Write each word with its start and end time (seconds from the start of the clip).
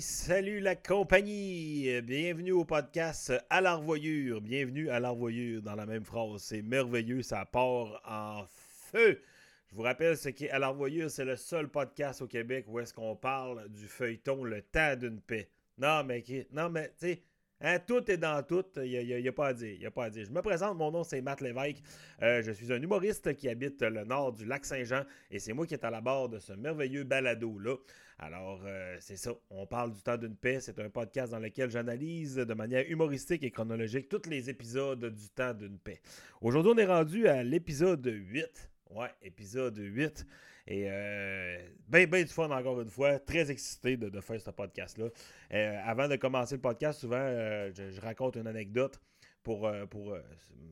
Salut 0.00 0.60
la 0.60 0.76
compagnie! 0.76 2.02
Bienvenue 2.02 2.52
au 2.52 2.64
podcast 2.64 3.32
à 3.48 3.60
l'arvoyure. 3.62 4.42
Bienvenue 4.42 4.90
à 4.90 5.00
l'arvoyure 5.00 5.62
dans 5.62 5.74
la 5.74 5.86
même 5.86 6.04
phrase. 6.04 6.42
C'est 6.42 6.60
merveilleux, 6.60 7.22
ça 7.22 7.46
part 7.46 8.02
en 8.04 8.44
feu. 8.48 9.22
Je 9.70 9.74
vous 9.74 9.82
rappelle 9.82 10.16
ce 10.16 10.28
qui 10.28 10.46
est 10.46 10.50
à 10.50 10.58
l'arvoyure, 10.58 11.10
c'est 11.10 11.24
le 11.24 11.36
seul 11.36 11.68
podcast 11.68 12.20
au 12.20 12.26
Québec 12.26 12.66
où 12.68 12.78
est-ce 12.78 12.92
qu'on 12.92 13.16
parle 13.16 13.68
du 13.70 13.86
feuilleton 13.86 14.44
Le 14.44 14.60
temps 14.60 14.96
d'une 14.96 15.20
paix. 15.20 15.48
Non, 15.78 16.04
mais, 16.04 16.22
non, 16.52 16.68
mais, 16.68 16.88
tu 16.98 17.06
sais, 17.06 17.22
Hein, 17.62 17.78
tout 17.86 18.10
est 18.10 18.18
dans 18.18 18.42
tout, 18.42 18.64
il 18.76 19.06
n'y 19.06 19.28
a, 19.28 19.32
pas 19.32 19.48
à 19.48 19.52
dire. 19.54 19.90
pas 19.90 20.04
à 20.04 20.10
dire. 20.10 20.26
Je 20.26 20.30
me 20.30 20.42
présente, 20.42 20.76
mon 20.76 20.90
nom 20.90 21.04
c'est 21.04 21.22
Matt 21.22 21.40
Lévesque. 21.40 21.82
Euh, 22.20 22.42
je 22.42 22.52
suis 22.52 22.70
un 22.70 22.80
humoriste 22.80 23.34
qui 23.34 23.48
habite 23.48 23.80
le 23.80 24.04
nord 24.04 24.34
du 24.34 24.44
lac 24.44 24.66
Saint-Jean 24.66 25.04
et 25.30 25.38
c'est 25.38 25.54
moi 25.54 25.66
qui 25.66 25.72
est 25.72 25.84
à 25.84 25.90
la 25.90 26.02
barre 26.02 26.28
de 26.28 26.38
ce 26.38 26.52
merveilleux 26.52 27.04
balado-là. 27.04 27.76
Alors, 28.18 28.60
euh, 28.64 28.96
c'est 29.00 29.16
ça, 29.16 29.32
on 29.50 29.66
parle 29.66 29.92
du 29.92 30.02
temps 30.02 30.16
d'une 30.16 30.36
paix. 30.36 30.58
C'est 30.60 30.78
un 30.78 30.90
podcast 30.90 31.32
dans 31.32 31.38
lequel 31.38 31.70
j'analyse 31.70 32.36
de 32.36 32.54
manière 32.54 32.84
humoristique 32.90 33.42
et 33.42 33.50
chronologique 33.50 34.08
tous 34.08 34.28
les 34.28 34.50
épisodes 34.50 35.04
du 35.04 35.28
temps 35.30 35.54
d'une 35.54 35.78
paix. 35.78 36.00
Aujourd'hui, 36.42 36.72
on 36.74 36.78
est 36.78 36.86
rendu 36.86 37.26
à 37.26 37.42
l'épisode 37.42 38.06
8. 38.06 38.70
Ouais, 38.90 39.10
épisode 39.22 39.78
8. 39.78 40.26
Et 40.66 40.86
euh, 40.88 41.58
ben, 41.88 42.08
ben 42.08 42.24
du 42.24 42.32
fun 42.32 42.50
encore 42.50 42.80
une 42.80 42.90
fois. 42.90 43.18
Très 43.18 43.50
excité 43.50 43.96
de, 43.96 44.20
faire 44.20 44.40
ce 44.40 44.50
podcast-là. 44.50 45.06
Euh, 45.52 45.80
avant 45.84 46.08
de 46.08 46.16
commencer 46.16 46.56
le 46.56 46.60
podcast, 46.60 47.00
souvent, 47.00 47.16
euh, 47.18 47.70
je, 47.72 48.00
raconte 48.00 48.36
une 48.36 48.46
anecdote 48.46 49.00
pour, 49.42 49.70
pour 49.90 50.16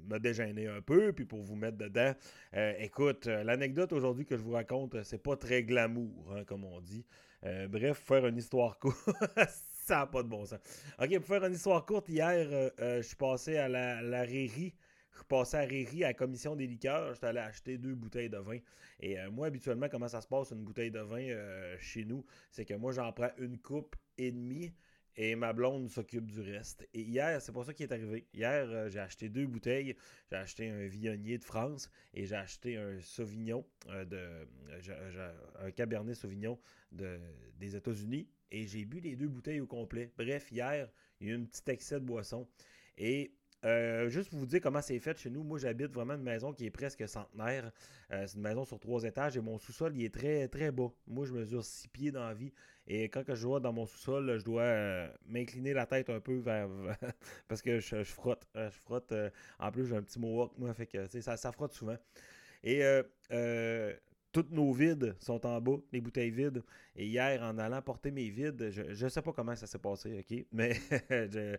me 0.09 0.19
déjeuner 0.19 0.67
un 0.67 0.81
peu, 0.81 1.13
puis 1.13 1.25
pour 1.25 1.43
vous 1.43 1.55
mettre 1.55 1.79
dedans. 1.79 2.13
écoute, 2.81 3.27
l'anecdote 3.27 3.93
aujourd'hui 3.93 4.27
que 4.27 4.37
je 4.37 4.43
vous 4.43 4.51
raconte, 4.51 5.01
c'est 5.05 5.23
pas 5.23 5.37
très 5.37 5.63
glamour, 5.63 6.35
hein, 6.35 6.43
comme 6.45 6.65
on 6.65 6.81
dit. 6.81 7.07
bref, 7.69 7.99
faire 7.99 8.27
une 8.27 8.37
histoire 8.37 8.77
courte. 8.81 8.99
ça 9.87 9.99
n'a 9.99 10.07
pas 10.07 10.25
de 10.25 10.29
bon 10.29 10.45
sens. 10.45 10.59
OK, 11.01 11.19
pour 11.19 11.27
faire 11.27 11.45
une 11.45 11.53
histoire 11.53 11.87
courte, 11.87 12.09
hier, 12.09 12.73
je 12.81 13.03
suis 13.03 13.15
passé 13.15 13.59
à 13.59 13.69
la, 13.69 14.03
la 14.03 14.25
je 15.17 15.23
passais 15.23 15.59
à 15.59 15.61
Réry 15.61 16.05
à 16.05 16.09
la 16.09 16.15
commission 16.15 16.57
des 16.57 16.67
liqueurs. 16.67 17.15
J'étais 17.15 17.27
allé 17.27 17.39
acheter 17.39 17.79
deux 17.79 17.95
bouteilles 17.95 18.31
de 18.31 18.39
vin. 18.39 18.59
Et 19.01 19.19
euh, 19.19 19.31
moi, 19.31 19.47
habituellement, 19.47 19.89
comment 19.89 20.09
ça 20.09 20.21
se 20.21 20.27
passe 20.27 20.51
une 20.51 20.65
bouteille 20.65 20.91
de 20.91 21.01
vin 21.01 21.29
euh, 21.29 21.77
chez 21.79 22.05
nous? 22.05 22.25
C'est 22.51 22.65
que 22.65 22.75
moi, 22.75 22.93
j'en 22.93 23.13
prends 23.13 23.31
une 23.39 23.59
coupe 23.59 23.97
et 24.19 24.33
demie 24.33 24.73
et 25.17 25.37
ma 25.37 25.53
blonde 25.53 25.89
s'occupe 25.89 26.31
du 26.31 26.41
reste. 26.41 26.89
Et 26.93 27.03
hier, 27.03 27.41
c'est 27.41 27.53
pas 27.53 27.63
ça 27.63 27.73
qui 27.73 27.85
est 27.85 27.93
arrivé. 27.93 28.27
Hier, 28.35 28.67
euh, 28.69 28.89
j'ai 28.89 28.99
acheté 28.99 29.29
deux 29.29 29.47
bouteilles. 29.47 29.97
J'ai 30.31 30.37
acheté 30.37 30.69
un 30.69 30.87
Viognier 30.89 31.39
de 31.39 31.45
France 31.45 31.89
et 32.13 32.27
j'ai 32.27 32.35
acheté 32.35 32.77
un 32.77 33.01
Sauvignon, 33.01 33.65
de, 33.87 34.49
un 35.61 35.71
Cabernet 35.71 36.17
Sauvignon 36.17 36.59
de, 36.91 37.21
des 37.57 37.77
États-Unis. 37.77 38.29
Et 38.51 38.67
j'ai 38.67 38.85
bu 38.85 39.01
les 39.01 39.15
deux 39.15 39.29
bouteilles 39.29 39.61
au 39.61 39.67
complet. 39.67 40.13
Bref, 40.17 40.51
hier, 40.51 40.89
il 41.21 41.29
y 41.29 41.31
a 41.31 41.35
eu 41.35 41.37
un 41.37 41.45
petit 41.45 41.71
excès 41.71 42.01
de 42.01 42.05
boisson. 42.05 42.49
Et 42.99 43.33
euh, 43.65 44.09
juste 44.09 44.31
pour 44.31 44.39
vous 44.39 44.47
dire 44.47 44.61
comment 44.61 44.83
c'est 44.83 44.99
fait 44.99 45.19
chez 45.19 45.31
nous, 45.31 45.43
moi 45.43 45.59
j'habite 45.59 45.93
vraiment 45.93 46.15
une 46.15 46.23
maison 46.23 46.53
qui 46.53 46.67
est 46.67 46.71
presque 46.71 47.09
centenaire. 47.09 47.71
Euh, 48.11 48.25
c'est 48.27 48.37
une 48.37 48.43
maison 48.43 48.65
sur 48.65 48.79
trois 48.79 49.05
étages 49.05 49.37
et 49.37 49.41
mon 49.41 49.59
sous-sol 49.59 49.97
il 49.97 50.05
est 50.05 50.15
très 50.15 50.49
très 50.49 50.71
bas. 50.71 50.91
Moi 51.07 51.25
je 51.25 51.33
mesure 51.33 51.65
six 51.65 51.89
pieds 51.89 52.11
dans 52.11 52.27
la 52.27 52.35
vie 52.35 52.53
et 52.87 53.05
quand 53.09 53.25
que 53.25 53.35
je 53.35 53.47
vois 53.47 53.61
dans 53.61 53.73
mon 53.73 53.87
sous-sol, 53.87 54.39
je 54.39 54.45
dois 54.45 54.63
euh, 54.63 55.09
m'incliner 55.27 55.73
la 55.73 55.87
tête 55.87 56.11
un 56.11 56.21
peu 56.21 56.37
vers 56.39 56.69
parce 57.49 57.63
que 57.63 57.81
je, 57.81 58.05
frotte. 58.05 58.47
je 58.55 58.69
frotte. 58.71 59.15
en 59.59 59.71
plus 59.73 59.87
j'ai 59.87 59.97
un 59.97 60.03
petit 60.03 60.19
mohawk 60.19 60.53
moi, 60.59 60.75
fait 60.75 60.87
que 60.87 61.07
ça, 61.07 61.37
ça 61.37 61.53
frotte 61.53 61.73
souvent. 61.73 61.97
Et 62.63 62.83
toutes 64.35 64.51
nos 64.51 64.73
vides 64.73 65.15
sont 65.21 65.47
en 65.47 65.61
bas, 65.61 65.77
les 65.93 66.01
bouteilles 66.01 66.33
vides. 66.33 66.61
Et 66.97 67.07
hier, 67.07 67.41
en 67.41 67.57
allant 67.57 67.81
porter 67.81 68.11
mes 68.11 68.29
vides, 68.31 68.69
je 68.71 69.05
ne 69.05 69.09
sais 69.09 69.23
pas 69.23 69.33
comment 69.33 69.55
ça 69.55 69.69
s'est 69.69 69.79
passé, 69.79 70.19
OK? 70.19 70.45
Mais 70.51 70.77
euh, 71.13 71.57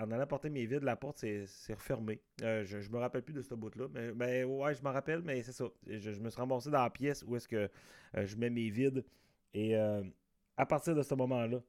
en 0.00 0.08
allant 0.12 0.26
porter 0.28 0.50
mes 0.50 0.66
vides, 0.66 0.84
la 0.84 0.94
porte 0.94 1.18
s'est 1.18 1.74
refermée. 1.74 2.20
Euh, 2.42 2.64
je 2.64 2.76
ne 2.76 2.92
me 2.92 2.98
rappelle 2.98 3.22
plus 3.22 3.34
de 3.34 3.42
ce 3.42 3.56
bout-là. 3.56 3.88
Mais, 4.14 4.44
ouais, 4.44 4.74
je 4.76 4.84
me 4.84 4.88
rappelle, 4.88 5.22
mais 5.22 5.42
c'est 5.42 5.50
ça. 5.50 5.64
Je, 5.84 6.10
me 6.20 6.30
suis 6.30 6.40
remboursé 6.40 6.70
dans 6.70 6.80
la 6.80 6.90
pièce 6.90 7.24
où 7.26 7.34
est-ce 7.34 7.48
que 7.48 7.68
euh, 8.16 8.24
je 8.24 8.36
mets 8.36 8.50
mes 8.50 8.70
vides. 8.70 9.04
Et 9.52 9.74
à 9.74 10.66
partir 10.66 10.94
de 10.94 11.02
ce 11.02 11.16
moment-là, 11.16 11.60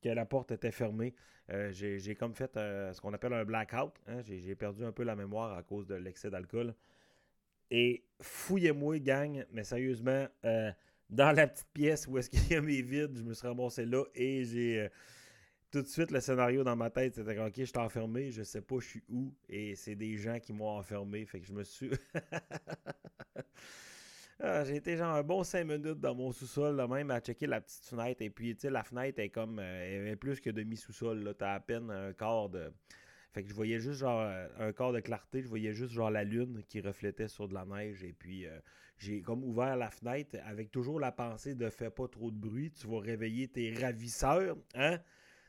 que 0.00 0.10
la 0.10 0.26
porte 0.26 0.52
était 0.52 0.70
fermée, 0.70 1.12
j'ai 1.70 2.14
comme 2.14 2.36
fait 2.36 2.52
ce 2.54 3.00
qu'on 3.00 3.12
appelle 3.14 3.32
un 3.32 3.44
blackout. 3.44 3.92
Hein. 4.06 4.22
J'ai 4.22 4.54
perdu 4.54 4.84
un 4.84 4.92
peu 4.92 5.02
la 5.02 5.16
mémoire 5.16 5.58
à 5.58 5.64
cause 5.64 5.88
de 5.88 5.96
l'excès 5.96 6.30
d'alcool. 6.30 6.72
Et 7.70 8.04
fouillez-moi, 8.20 8.98
gang, 8.98 9.44
mais 9.52 9.64
sérieusement, 9.64 10.26
euh, 10.44 10.70
dans 11.08 11.32
la 11.32 11.46
petite 11.46 11.68
pièce 11.72 12.06
où 12.06 12.18
est-ce 12.18 12.30
qu'il 12.30 12.46
y 12.50 12.54
a 12.54 12.60
mes 12.60 12.82
vides, 12.82 13.16
je 13.16 13.22
me 13.22 13.34
suis 13.34 13.46
remboursé 13.46 13.84
là 13.84 14.04
et 14.14 14.44
j'ai 14.44 14.80
euh, 14.80 14.88
tout 15.70 15.82
de 15.82 15.86
suite 15.86 16.10
le 16.10 16.20
scénario 16.20 16.64
dans 16.64 16.76
ma 16.76 16.90
tête, 16.90 17.14
c'était 17.14 17.38
ok, 17.38 17.52
je 17.56 17.64
suis 17.64 17.78
enfermé, 17.78 18.30
je 18.30 18.42
sais 18.42 18.60
pas 18.60 18.76
je 18.80 18.86
suis 18.86 19.02
où, 19.08 19.32
et 19.48 19.76
c'est 19.76 19.94
des 19.94 20.16
gens 20.16 20.38
qui 20.40 20.52
m'ont 20.52 20.68
enfermé, 20.70 21.24
fait 21.26 21.40
que 21.40 21.46
je 21.46 21.52
me 21.52 21.64
suis. 21.64 21.90
Ah, 24.42 24.64
j'ai 24.64 24.76
été 24.76 24.96
genre 24.96 25.14
un 25.14 25.22
bon 25.22 25.44
5 25.44 25.64
minutes 25.64 26.00
dans 26.00 26.14
mon 26.14 26.32
sous-sol, 26.32 26.74
là, 26.74 26.88
même 26.88 27.10
à 27.10 27.20
checker 27.20 27.46
la 27.46 27.60
petite 27.60 27.84
fenêtre. 27.84 28.22
Et 28.22 28.30
puis, 28.30 28.54
tu 28.54 28.62
sais, 28.62 28.70
la 28.70 28.82
fenêtre 28.82 29.18
est 29.20 29.28
comme. 29.28 29.58
Euh, 29.58 30.00
elle 30.00 30.08
est 30.08 30.16
plus 30.16 30.40
que 30.40 30.48
demi-sous-sol. 30.48 31.22
Là, 31.22 31.34
t'as 31.34 31.54
à 31.54 31.60
peine 31.60 31.90
un 31.90 32.14
quart 32.14 32.48
de. 32.48 32.72
Fait 33.32 33.42
que 33.44 33.48
je 33.48 33.54
voyais 33.54 33.78
juste 33.78 34.00
genre 34.00 34.20
euh, 34.20 34.48
un 34.58 34.72
corps 34.72 34.92
de 34.92 35.00
clarté, 35.00 35.42
je 35.42 35.48
voyais 35.48 35.72
juste 35.72 35.92
genre 35.92 36.10
la 36.10 36.24
lune 36.24 36.62
qui 36.68 36.80
reflétait 36.80 37.28
sur 37.28 37.48
de 37.48 37.54
la 37.54 37.64
neige 37.64 38.02
et 38.02 38.12
puis 38.12 38.46
euh, 38.46 38.58
j'ai 38.98 39.22
comme 39.22 39.44
ouvert 39.44 39.76
la 39.76 39.90
fenêtre 39.90 40.36
avec 40.44 40.72
toujours 40.72 40.98
la 40.98 41.12
pensée 41.12 41.54
de 41.54 41.70
fais 41.70 41.90
pas 41.90 42.08
trop 42.08 42.30
de 42.30 42.36
bruit, 42.36 42.72
tu 42.72 42.88
vas 42.88 42.98
réveiller 43.00 43.48
tes 43.48 43.72
ravisseurs, 43.74 44.56
hein? 44.74 44.98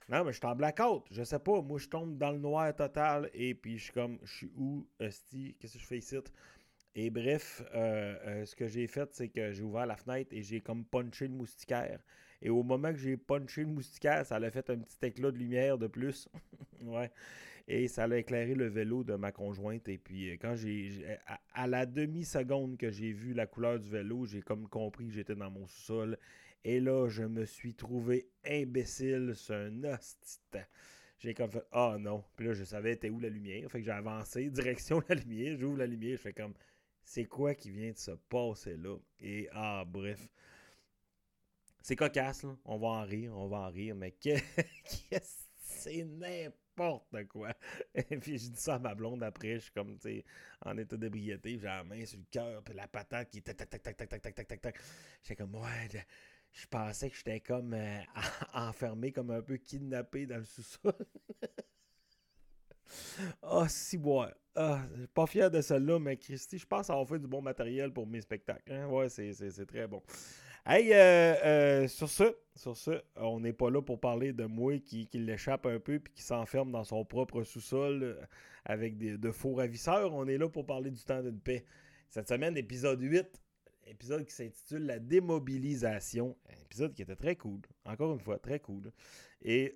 Non, 0.10 0.26
mais 0.26 0.34
je 0.34 0.38
suis 0.38 0.46
en 0.46 0.56
blackout, 0.56 1.06
je 1.10 1.24
sais 1.24 1.40
pas, 1.40 1.62
moi 1.62 1.80
je 1.80 1.88
tombe 1.88 2.18
dans 2.18 2.32
le 2.32 2.38
noir 2.40 2.76
total 2.76 3.30
et 3.34 3.56
puis 3.56 3.78
je 3.78 3.86
suis 3.86 3.94
comme 3.94 4.20
je 4.24 4.32
suis 4.32 4.52
où, 4.56 4.88
Esti, 5.00 5.56
qu'est-ce 5.60 5.74
que 5.74 5.80
je 5.80 5.86
fais 5.86 5.98
ici? 6.00 6.18
Et 6.94 7.10
bref, 7.10 7.64
euh, 7.74 8.46
ce 8.46 8.56
que 8.56 8.68
j'ai 8.68 8.86
fait, 8.88 9.14
c'est 9.14 9.30
que 9.30 9.52
j'ai 9.54 9.64
ouvert 9.64 9.86
la 9.86 9.96
fenêtre 9.96 10.34
et 10.34 10.44
j'ai 10.44 10.60
comme 10.60 10.84
punché 10.84 11.28
le 11.28 11.34
moustiquaire. 11.34 12.00
Et 12.42 12.50
au 12.50 12.64
moment 12.64 12.92
que 12.92 12.98
j'ai 12.98 13.16
punché 13.18 13.62
le 13.62 13.68
moustiquaire, 13.68 14.26
ça 14.26 14.36
a 14.36 14.52
fait 14.52 14.70
un 14.70 14.80
petit 14.80 14.98
éclat 15.04 15.32
de 15.32 15.38
lumière 15.38 15.78
de 15.78 15.88
plus. 15.88 16.28
ouais. 16.82 17.12
Et 17.68 17.88
ça 17.88 18.04
a 18.04 18.18
éclairé 18.18 18.56
le 18.56 18.68
vélo 18.68 19.04
de 19.04 19.16
ma 19.16 19.32
conjointe. 19.32 19.88
Et 19.88 19.98
puis, 19.98 20.32
euh, 20.32 20.38
quand 20.42 20.56
j'ai. 20.56 21.18
À, 21.54 21.68
la 21.68 21.86
demi-seconde 21.86 22.78
que 22.78 22.92
j'ai 22.92 23.12
vu 23.12 23.34
la 23.34 23.48
couleur 23.48 23.80
du 23.80 23.90
vélo, 23.90 24.26
j'ai 24.26 24.42
comme 24.42 24.68
compris 24.68 25.08
que 25.08 25.14
j'étais 25.14 25.36
dans 25.36 25.52
mon 25.52 25.68
sous-sol. 25.68 26.18
Et 26.64 26.80
là, 26.80 27.08
je 27.10 27.24
me 27.24 27.46
suis 27.46 27.74
trouvé 27.74 28.30
imbécile 28.46 29.34
sur 29.36 29.56
un 29.56 29.84
hostie 29.84 30.40
j'ai 31.22 31.36
comme 31.36 31.52
fait 31.52 31.64
Ah 31.72 31.94
oh 31.96 32.00
non. 32.00 32.24
Puis 32.36 32.48
là, 32.48 32.54
je 32.54 32.64
savais 32.64 32.94
était 32.94 33.10
où 33.10 33.20
la 33.20 33.30
lumière? 33.30 33.70
Fait 33.70 33.80
que 33.80 33.86
j'ai 33.86 33.92
avancé, 33.92 34.50
direction 34.50 35.04
la 35.08 35.16
lumière. 35.16 35.56
J'ouvre 35.58 35.78
la 35.78 35.86
lumière. 35.86 36.18
Je 36.18 36.22
fais 36.22 36.34
comme 36.34 36.54
C'est 37.04 37.26
quoi 37.26 37.54
qui 37.54 37.70
vient 37.70 37.92
de 37.92 37.98
se 37.98 38.12
passer 38.12 38.76
là? 38.76 38.98
Et 39.20 39.48
ah, 39.52 39.86
bref. 39.88 40.28
C'est 41.84 41.96
cocasse, 41.96 42.44
là. 42.44 42.56
On 42.66 42.78
va 42.78 42.88
en 42.88 43.04
rire, 43.04 43.34
on 43.36 43.48
va 43.48 43.58
en 43.58 43.70
rire. 43.70 43.96
Mais 43.96 44.12
qu'est-ce 44.20 44.56
que 44.56 45.18
c'est 45.60 46.04
n'importe 46.04 46.58
Et 47.96 48.18
puis 48.18 48.38
je 48.38 48.50
dis 48.50 48.62
ça 48.62 48.76
à 48.76 48.80
ma 48.80 48.96
blonde 48.96 49.24
après, 49.24 49.56
je 49.56 49.60
suis 49.60 49.72
comme, 49.72 49.98
tu 49.98 50.10
sais, 50.10 50.26
en 50.66 50.78
état 50.78 50.98
d'ébriété, 50.98 51.58
j'ai 51.60 51.66
la 51.66 51.84
main 51.84 52.06
sur 52.06 52.20
le 52.20 52.26
cœur, 52.32 52.64
puis 52.64 52.74
la 52.74 52.88
patate 52.88 53.30
qui 53.30 53.42
tac, 53.42 53.58
tac, 53.58 53.70
tac, 53.70 53.84
tac, 53.84 53.98
tac, 53.98 54.22
tac, 54.22 54.48
tac, 54.48 54.62
tac. 54.62 54.80
J'étais 55.22 55.36
comme, 55.36 55.56
ouais, 55.56 56.06
je 56.52 56.68
pensais 56.68 57.10
que 57.10 57.16
j'étais 57.16 57.40
comme 57.40 57.74
euh, 57.74 58.02
enfermé, 58.54 59.12
comme 59.12 59.32
un 59.32 59.42
peu 59.42 59.58
kidnappé 59.58 60.26
dans 60.26 60.38
le 60.38 60.46
sous-sol. 60.46 60.94
Ah, 63.42 63.62
oh, 63.64 63.66
si 63.70 63.98
boire. 63.98 64.34
Ah, 64.56 64.82
suis 64.94 65.08
pas 65.08 65.26
fier 65.26 65.50
de 65.50 65.62
celle-là, 65.62 65.98
mais 65.98 66.18
Christy, 66.18 66.58
je 66.58 66.66
pense 66.66 66.90
avoir 66.90 67.08
fait 67.08 67.20
du 67.20 67.28
bon 67.28 67.42
matériel 67.42 67.94
pour 67.94 68.06
mes 68.06 68.20
spectacles. 68.20 68.70
Hein? 68.74 68.88
Ouais, 68.88 69.08
c'est 69.08 69.66
très 69.66 69.88
bon. 69.88 70.04
Hey, 70.64 70.94
euh, 70.94 71.34
euh, 71.44 71.88
sur 71.88 72.08
ce, 72.08 73.02
on 73.16 73.40
n'est 73.40 73.52
pas 73.52 73.72
là 73.72 73.82
pour 73.82 74.00
parler 74.00 74.32
de 74.32 74.46
moi 74.46 74.78
qui, 74.78 75.10
l'échappe 75.16 75.66
un 75.66 75.80
peu 75.80 76.00
puis 76.00 76.14
qui 76.14 76.22
s'enferme 76.22 76.72
dans 76.72 76.84
son 76.84 77.04
propre 77.04 77.44
sous-sol 77.44 78.04
euh, 78.04 78.16
avec 78.64 79.00
de 79.00 79.32
faux 79.32 79.56
ravisseurs. 79.56 80.14
On 80.14 80.28
est 80.28 80.38
là 80.38 80.48
pour 80.50 80.68
parler 80.68 80.92
du 80.92 81.04
temps 81.04 81.24
d'une 81.24 81.40
paix. 81.40 81.66
Cette 82.10 82.28
semaine, 82.28 82.56
épisode 82.58 83.02
8, 83.02 83.42
épisode 83.88 84.24
qui 84.24 84.36
s'intitule 84.36 84.86
La 84.86 85.00
démobilisation. 85.00 86.38
Un 86.48 86.62
épisode 86.62 86.94
qui 86.94 87.02
était 87.02 87.16
très 87.16 87.36
cool. 87.36 87.62
Encore 87.86 88.14
une 88.14 88.20
fois, 88.20 88.38
très 88.38 88.60
cool. 88.60 88.92
Et 89.42 89.76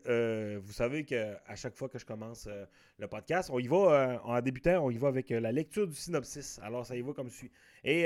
vous 0.61 0.71
savez 0.71 1.03
qu'à 1.03 1.55
chaque 1.55 1.75
fois 1.75 1.89
que 1.89 1.97
je 1.97 2.05
commence 2.05 2.47
le 2.99 3.07
podcast, 3.07 3.49
on 3.51 3.57
y 3.57 3.65
va 3.65 4.21
en 4.23 4.39
débutant, 4.39 4.85
on 4.85 4.91
y 4.91 4.97
va 4.97 5.07
avec 5.07 5.31
la 5.31 5.51
lecture 5.51 5.87
du 5.87 5.95
synopsis. 5.95 6.59
Alors, 6.61 6.85
ça 6.85 6.95
y 6.95 7.01
va 7.01 7.13
comme 7.13 7.31
suit. 7.31 7.49
Et 7.83 8.05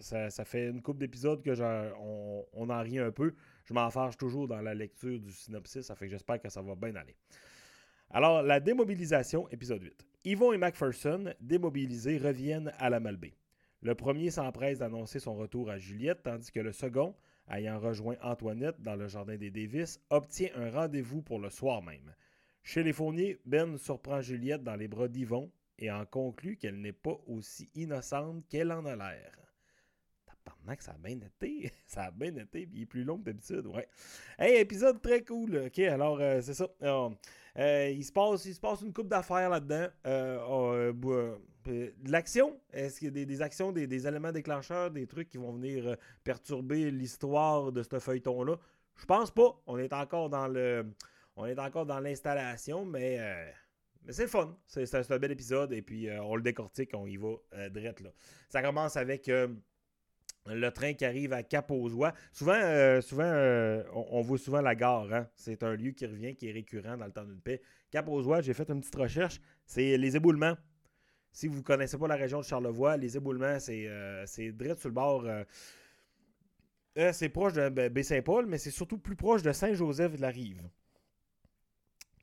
ça, 0.00 0.44
fait 0.44 0.68
une 0.68 0.82
couple 0.82 1.00
d'épisodes 1.00 1.42
que 1.42 1.50
on, 1.98 2.44
on, 2.52 2.70
en 2.70 2.82
rit 2.82 2.98
un 2.98 3.10
peu. 3.10 3.34
Je 3.64 3.74
m'en 3.74 3.90
toujours 4.12 4.48
dans 4.48 4.60
la 4.60 4.74
lecture 4.74 5.18
du 5.18 5.32
synopsis, 5.32 5.82
ça 5.82 5.94
fait 5.94 6.06
que 6.06 6.12
j'espère 6.12 6.40
que 6.40 6.48
ça 6.48 6.62
va 6.62 6.74
bien 6.74 6.94
aller. 6.96 7.16
Alors, 8.10 8.42
la 8.42 8.58
démobilisation, 8.60 9.48
épisode 9.50 9.82
8. 9.82 10.06
Yvon 10.24 10.52
et 10.52 10.58
MacPherson, 10.58 11.34
démobilisés, 11.40 12.16
reviennent 12.16 12.72
à 12.78 12.88
la 12.88 13.00
Malbaie. 13.00 13.36
Le 13.82 13.94
premier 13.94 14.30
s'empresse 14.30 14.78
d'annoncer 14.78 15.20
son 15.20 15.36
retour 15.36 15.70
à 15.70 15.78
Juliette, 15.78 16.22
tandis 16.22 16.50
que 16.50 16.60
le 16.60 16.72
second, 16.72 17.14
ayant 17.50 17.78
rejoint 17.78 18.16
Antoinette 18.22 18.80
dans 18.80 18.96
le 18.96 19.08
jardin 19.08 19.36
des 19.36 19.50
Davis, 19.50 20.00
obtient 20.10 20.50
un 20.56 20.70
rendez-vous 20.70 21.22
pour 21.22 21.38
le 21.38 21.50
soir 21.50 21.82
même. 21.82 22.14
Chez 22.62 22.82
les 22.82 22.92
Fourniers, 22.92 23.38
Ben 23.44 23.76
surprend 23.78 24.20
Juliette 24.20 24.64
dans 24.64 24.76
les 24.76 24.88
bras 24.88 25.08
d'Yvon 25.08 25.50
et 25.78 25.90
en 25.90 26.04
conclut 26.04 26.56
qu'elle 26.56 26.80
n'est 26.80 26.92
pas 26.92 27.18
aussi 27.26 27.70
innocente 27.74 28.46
qu'elle 28.48 28.72
en 28.72 28.84
a 28.84 28.96
l'air. 28.96 29.47
Que 30.76 30.84
ça 30.84 30.92
a 30.92 30.98
bien 30.98 31.18
été. 31.18 31.72
ça 31.86 32.04
a 32.04 32.10
bien 32.10 32.34
été, 32.36 32.66
puis 32.66 32.78
il 32.78 32.82
est 32.82 32.86
plus 32.86 33.04
long 33.04 33.18
que 33.18 33.24
d'habitude, 33.24 33.66
ouais. 33.66 33.88
Hey, 34.38 34.60
épisode 34.60 35.00
très 35.00 35.22
cool. 35.22 35.64
OK, 35.66 35.78
alors, 35.80 36.18
euh, 36.20 36.40
c'est 36.42 36.54
ça. 36.54 36.68
Euh, 36.82 37.90
il, 37.90 38.04
se 38.04 38.12
passe, 38.12 38.44
il 38.44 38.54
se 38.54 38.60
passe 38.60 38.82
une 38.82 38.92
coupe 38.92 39.08
d'affaires 39.08 39.50
là-dedans. 39.50 39.88
Euh, 40.06 40.38
oh, 40.48 41.32
de 41.64 41.92
l'action. 42.06 42.58
Est-ce 42.72 42.98
qu'il 42.98 43.16
y 43.16 43.22
a 43.22 43.24
des, 43.24 43.42
actions, 43.42 43.72
des, 43.72 44.06
éléments 44.06 44.32
déclencheurs, 44.32 44.90
des 44.90 45.06
trucs 45.06 45.28
qui 45.28 45.38
vont 45.38 45.52
venir 45.52 45.96
perturber 46.22 46.90
l'histoire 46.90 47.72
de 47.72 47.82
ce 47.82 47.98
feuilleton-là? 47.98 48.56
Je 48.96 49.06
pense 49.06 49.30
pas. 49.30 49.60
On 49.66 49.78
est 49.78 49.92
encore 49.92 50.30
dans 50.30 50.48
le. 50.48 50.86
On 51.36 51.46
est 51.46 51.58
encore 51.58 51.86
dans 51.86 52.00
l'installation, 52.00 52.84
mais. 52.84 53.18
Mais 54.04 54.12
c'est 54.12 54.28
fun. 54.28 54.56
C'est 54.66 55.10
un 55.10 55.18
bel 55.18 55.32
épisode. 55.32 55.72
Et 55.72 55.82
puis, 55.82 56.08
on 56.22 56.36
le 56.36 56.42
décortique, 56.42 56.90
on 56.94 57.06
y 57.06 57.16
va 57.16 57.34
direct 57.70 58.00
là. 58.00 58.10
Ça 58.48 58.62
commence 58.62 58.96
avec 58.96 59.28
le 60.54 60.70
train 60.70 60.94
qui 60.94 61.04
arrive 61.04 61.32
à 61.32 61.42
cap 61.42 61.70
aux 61.70 61.88
Souvent, 62.32 62.52
euh, 62.54 63.00
souvent 63.00 63.24
euh, 63.24 63.82
on, 63.92 64.22
voit 64.22 64.38
souvent 64.38 64.60
la 64.60 64.74
gare. 64.74 65.12
Hein. 65.12 65.28
C'est 65.34 65.62
un 65.62 65.74
lieu 65.74 65.92
qui 65.92 66.06
revient, 66.06 66.34
qui 66.34 66.48
est 66.48 66.52
récurrent 66.52 66.96
dans 66.96 67.06
le 67.06 67.12
temps 67.12 67.24
d'une 67.24 67.40
paix. 67.40 67.60
cap 67.90 68.08
aux 68.08 68.40
j'ai 68.40 68.54
fait 68.54 68.68
une 68.70 68.80
petite 68.80 68.96
recherche. 68.96 69.40
C'est 69.64 69.96
les 69.96 70.16
éboulements. 70.16 70.56
Si 71.30 71.46
vous 71.46 71.58
ne 71.58 71.62
connaissez 71.62 71.98
pas 71.98 72.08
la 72.08 72.16
région 72.16 72.38
de 72.40 72.44
Charlevoix, 72.44 72.96
les 72.96 73.16
éboulements, 73.16 73.60
c'est 73.60 73.86
euh, 73.86 74.24
direct 74.36 74.80
sur 74.80 74.88
le 74.88 74.94
bord. 74.94 75.24
c'est 77.12 77.28
proche 77.28 77.52
de 77.52 77.68
ben, 77.68 77.92
Baie-Saint-Paul, 77.92 78.46
mais 78.46 78.58
c'est 78.58 78.70
surtout 78.70 78.98
plus 78.98 79.16
proche 79.16 79.42
de 79.42 79.52
Saint-Joseph 79.52 80.16
de 80.16 80.22
la 80.22 80.30
Rive. 80.30 80.62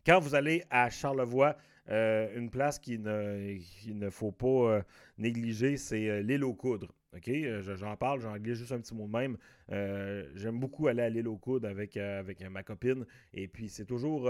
Quand 0.05 0.19
vous 0.19 0.35
allez 0.35 0.63
à 0.69 0.89
Charlevoix, 0.89 1.55
une 1.87 2.49
place 2.49 2.79
qu'il 2.79 3.03
ne, 3.03 3.57
ne, 3.87 4.09
faut 4.09 4.31
pas 4.31 4.81
négliger, 5.17 5.77
c'est 5.77 6.21
l'île 6.23 6.43
aux 6.43 6.53
coudres. 6.53 6.93
OK? 7.15 7.29
Euh, 7.29 7.61
j'en 7.75 7.95
parle, 7.95 8.19
j'en 8.19 8.37
glisse 8.37 8.59
juste 8.59 8.71
un 8.71 8.79
petit 8.79 8.93
mot 8.93 9.07
de 9.07 9.11
même. 9.11 9.37
Euh, 9.71 10.25
j'aime 10.35 10.59
beaucoup 10.59 10.87
aller 10.87 11.01
à 11.01 11.09
l'île 11.09 11.27
aux 11.27 11.37
coudes 11.37 11.65
avec, 11.65 11.97
euh, 11.97 12.19
avec 12.19 12.41
ma 12.49 12.63
copine. 12.63 13.05
Et 13.33 13.47
puis, 13.47 13.69
c'est 13.69 13.85
toujours. 13.85 14.29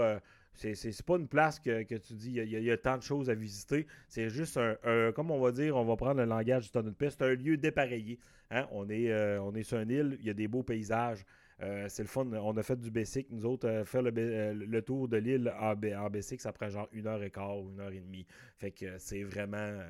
c'est 0.54 1.02
pas 1.04 1.16
une 1.16 1.28
place 1.28 1.58
que, 1.58 1.82
tu 1.82 2.14
dis, 2.14 2.32
il 2.32 2.48
y, 2.48 2.70
a 2.70 2.76
tant 2.76 2.96
de 2.96 3.02
choses 3.02 3.28
à 3.28 3.34
visiter. 3.34 3.86
C'est 4.08 4.28
juste 4.30 4.58
un, 4.58 5.12
Comme 5.12 5.30
on 5.30 5.40
va 5.40 5.52
dire, 5.52 5.76
on 5.76 5.84
va 5.84 5.96
prendre 5.96 6.20
le 6.20 6.26
langage 6.26 6.64
du 6.64 6.70
tonneau 6.70 6.90
de 6.90 6.94
paix. 6.94 7.10
C'est 7.10 7.22
un 7.22 7.34
lieu 7.34 7.56
dépareillé. 7.56 8.18
Hein? 8.50 8.66
On, 8.70 8.88
est, 8.88 9.12
on 9.38 9.54
est 9.54 9.64
sur 9.64 9.78
une 9.78 9.90
île, 9.90 10.16
il 10.20 10.26
y 10.26 10.30
a 10.30 10.34
des 10.34 10.48
beaux 10.48 10.62
paysages. 10.62 11.24
c'est 11.58 12.02
le 12.02 12.08
fun. 12.08 12.26
On 12.32 12.56
a 12.56 12.62
fait 12.62 12.78
du 12.80 12.90
Bessic. 12.90 13.28
Nous 13.30 13.44
autres, 13.44 13.82
faire 13.84 14.02
le, 14.02 14.80
tour 14.80 15.08
de 15.08 15.16
l'île 15.16 15.52
en, 15.60 15.72
en 15.72 16.10
ça 16.38 16.52
prend 16.52 16.68
genre 16.68 16.88
une 16.92 17.06
heure 17.06 17.22
et 17.22 17.30
quart 17.30 17.58
ou 17.58 17.70
une 17.70 17.80
heure 17.80 17.92
et 17.92 18.00
demie. 18.00 18.26
Fait 18.56 18.70
que 18.70 18.98
c'est 18.98 19.24
vraiment. 19.24 19.80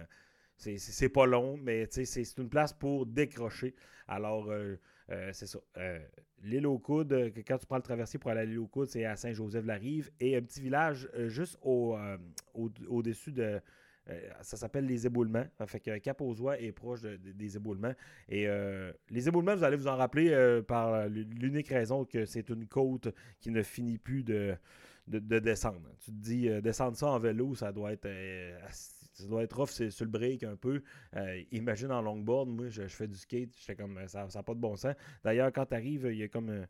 C'est 0.56 1.08
pas 1.10 1.26
long, 1.26 1.58
mais 1.62 1.86
c'est 1.90 2.38
une 2.38 2.48
place 2.48 2.72
pour 2.72 3.06
décrocher. 3.06 3.74
Alors, 4.08 4.50
euh, 4.50 4.76
euh, 5.10 5.30
c'est 5.32 5.46
ça. 5.46 5.58
Euh, 5.76 5.98
l'île 6.42 6.66
aux 6.66 6.78
Coudes, 6.78 7.32
quand 7.46 7.58
tu 7.58 7.66
prends 7.66 7.76
le 7.76 7.82
traversier 7.82 8.18
pour 8.18 8.30
aller 8.30 8.40
à 8.40 8.44
l'île 8.44 8.58
aux 8.58 8.66
Coudes, 8.66 8.88
c'est 8.88 9.04
à 9.04 9.16
Saint-Joseph-la-Rive. 9.16 10.10
Et 10.20 10.36
un 10.36 10.42
petit 10.42 10.60
village 10.60 11.08
juste 11.26 11.58
au-dessus 11.62 13.32
de. 13.32 13.60
ça 14.40 14.56
s'appelle 14.56 14.86
les 14.86 15.06
éboulements. 15.06 15.46
Fait 15.66 15.80
que 15.80 15.98
Cap 15.98 16.20
aux 16.20 16.52
est 16.52 16.72
proche 16.72 17.02
des 17.02 17.56
éboulements. 17.56 17.94
Et 18.28 18.46
les 19.10 19.28
éboulements, 19.28 19.56
vous 19.56 19.64
allez 19.64 19.76
vous 19.76 19.88
en 19.88 19.96
rappeler 19.96 20.62
par 20.66 21.06
l'unique 21.08 21.68
raison 21.68 22.04
que 22.04 22.24
c'est 22.24 22.48
une 22.48 22.66
côte 22.66 23.08
qui 23.40 23.50
ne 23.50 23.62
finit 23.62 23.98
plus 23.98 24.22
de, 24.22 24.56
de, 25.06 25.38
descendre. 25.38 25.90
Tu 25.98 26.10
te 26.12 26.16
dis, 26.16 26.62
descendre 26.62 26.96
ça 26.96 27.08
en 27.08 27.18
vélo, 27.18 27.54
ça 27.54 27.72
doit 27.72 27.92
être 27.92 28.08
ça 29.16 29.26
doit 29.26 29.42
être 29.42 29.56
rough 29.56 29.70
sur 29.70 30.04
le 30.04 30.10
break 30.10 30.42
un 30.42 30.56
peu. 30.56 30.82
Euh, 31.16 31.42
imagine 31.50 31.90
en 31.90 32.02
longboard, 32.02 32.48
moi, 32.48 32.68
je, 32.68 32.82
fais 32.86 33.08
du 33.08 33.16
skate, 33.16 33.50
comme, 33.76 33.98
ça 34.08 34.28
n'a 34.32 34.42
pas 34.42 34.54
de 34.54 34.60
bon 34.60 34.76
sens. 34.76 34.94
D'ailleurs, 35.24 35.52
quand 35.52 35.66
tu 35.66 35.74
arrives, 35.74 36.08
il 36.10 36.18
y 36.18 36.22
a 36.22 36.28
comme 36.28 36.50
euh, 36.50 36.66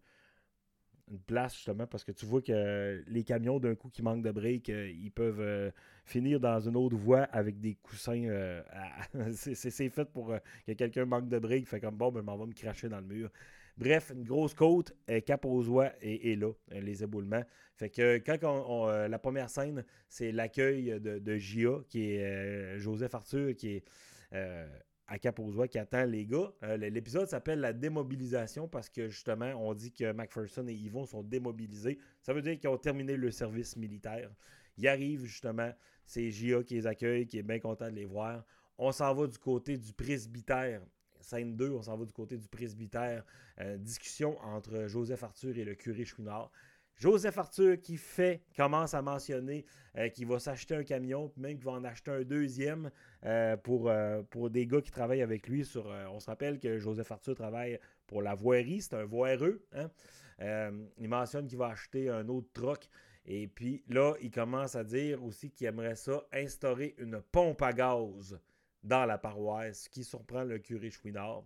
une 1.10 1.18
place, 1.18 1.54
justement, 1.54 1.86
parce 1.86 2.04
que 2.04 2.12
tu 2.12 2.24
vois 2.24 2.42
que 2.42 3.02
les 3.08 3.24
camions, 3.24 3.58
d'un 3.58 3.74
coup, 3.74 3.88
qui 3.88 4.02
manquent 4.02 4.22
de 4.22 4.30
break, 4.30 4.70
euh, 4.70 4.88
ils 4.90 5.10
peuvent 5.10 5.72
finir 6.04 6.38
dans 6.38 6.60
une 6.60 6.76
autre 6.76 6.96
voie 6.96 7.22
avec 7.24 7.60
des 7.60 7.74
coussins. 7.74 8.28
c'est 9.34 9.90
fait 9.90 10.04
pour 10.04 10.32
que 10.66 10.72
quelqu'un 10.72 11.04
manque 11.04 11.28
de 11.28 11.38
break, 11.38 11.66
fait 11.66 11.80
comme, 11.80 11.96
bon, 11.96 12.12
ben, 12.12 12.22
m'en 12.22 12.36
va 12.36 12.46
me 12.46 12.54
cracher 12.54 12.88
dans 12.88 13.00
le 13.00 13.06
mur. 13.06 13.30
Bref, 13.78 14.10
une 14.14 14.24
grosse 14.24 14.54
côte, 14.54 14.94
cap 15.26 15.44
aux 15.44 15.68
oies 15.68 15.92
et, 16.00 16.34
là, 16.34 16.50
les 16.70 17.02
éboulements. 17.02 17.44
Fait 17.74 17.90
que 17.90 18.16
quand 18.18 18.88
euh, 18.88 19.06
la 19.06 19.18
première 19.18 19.50
scène, 19.50 19.84
c'est 20.08 20.32
l'accueil 20.32 20.98
de, 20.98 21.18
de 21.18 21.82
qui 21.82 22.12
est 22.12 22.24
euh, 22.24 22.78
Joseph 22.78 23.14
Arthur, 23.14 23.54
qui 23.54 23.76
est 23.76 23.84
euh, 24.32 24.66
à 25.08 25.18
cap 25.18 25.38
qui 25.70 25.78
attend 25.78 26.06
les 26.06 26.24
gars. 26.24 26.52
L'épisode 26.78 27.28
s'appelle 27.28 27.60
La 27.60 27.74
démobilisation 27.74 28.66
parce 28.66 28.88
que 28.88 29.08
justement, 29.08 29.52
on 29.56 29.74
dit 29.74 29.92
que 29.92 30.10
McPherson 30.10 30.66
et 30.68 30.72
Yvon 30.72 31.04
sont 31.04 31.22
démobilisés. 31.22 31.98
Ça 32.22 32.32
veut 32.32 32.42
dire 32.42 32.58
qu'ils 32.58 32.70
ont 32.70 32.78
terminé 32.78 33.16
le 33.16 33.30
service 33.30 33.76
militaire. 33.76 34.30
Ils 34.78 34.88
arrivent 34.88 35.24
justement, 35.24 35.70
c'est 36.06 36.30
Gia 36.30 36.62
qui 36.62 36.74
les 36.74 36.86
accueille, 36.86 37.26
qui 37.26 37.38
est 37.38 37.42
bien 37.42 37.60
content 37.60 37.90
de 37.90 37.96
les 37.96 38.04
voir. 38.06 38.42
On 38.78 38.90
s'en 38.90 39.14
va 39.14 39.26
du 39.26 39.38
côté 39.38 39.76
du 39.76 39.92
presbytère 39.92 40.82
scène 41.26 41.56
2, 41.56 41.70
on 41.70 41.82
s'en 41.82 41.96
va 41.96 42.04
du 42.04 42.12
côté 42.12 42.36
du 42.38 42.48
presbytère. 42.48 43.24
Euh, 43.60 43.76
discussion 43.76 44.38
entre 44.42 44.86
Joseph 44.86 45.22
Arthur 45.22 45.56
et 45.58 45.64
le 45.64 45.74
curé 45.74 46.04
Chouinard. 46.04 46.50
Joseph 46.94 47.36
Arthur 47.36 47.78
qui 47.78 47.98
fait, 47.98 48.42
commence 48.56 48.94
à 48.94 49.02
mentionner 49.02 49.66
euh, 49.98 50.08
qu'il 50.08 50.26
va 50.26 50.38
s'acheter 50.38 50.74
un 50.74 50.84
camion, 50.84 51.28
puis 51.28 51.42
même 51.42 51.56
qu'il 51.56 51.66
va 51.66 51.72
en 51.72 51.84
acheter 51.84 52.10
un 52.10 52.22
deuxième 52.22 52.90
euh, 53.24 53.56
pour, 53.56 53.90
des 54.50 54.66
gars 54.66 54.80
qui 54.80 54.90
travaillent 54.90 55.20
avec 55.20 55.46
lui. 55.48 55.68
On 56.10 56.20
se 56.20 56.26
rappelle 56.26 56.58
que 56.58 56.78
Joseph 56.78 57.10
Arthur 57.12 57.34
travaille 57.34 57.78
pour 58.06 58.22
la 58.22 58.34
voirie, 58.34 58.80
c'est 58.80 58.94
un 58.94 59.04
voireux. 59.04 59.62
Hein. 59.74 59.90
il 60.98 61.08
mentionne 61.08 61.46
qu'il 61.48 61.58
va 61.58 61.66
acheter 61.66 62.08
un 62.08 62.28
autre 62.28 62.48
troc. 62.54 62.88
Et 63.26 63.48
puis 63.48 63.82
là, 63.88 64.14
il 64.22 64.30
commence 64.30 64.76
à 64.76 64.84
dire 64.84 65.22
aussi 65.24 65.50
qu'il 65.50 65.66
aimerait 65.66 65.96
ça 65.96 66.24
instaurer 66.32 66.94
une 66.98 67.20
pompe 67.20 67.60
à 67.60 67.72
gaz 67.72 68.38
dans 68.86 69.04
la 69.04 69.18
paroisse, 69.18 69.88
qui 69.88 70.04
surprend 70.04 70.44
le 70.44 70.58
curé 70.58 70.90
Chouinard. 70.90 71.42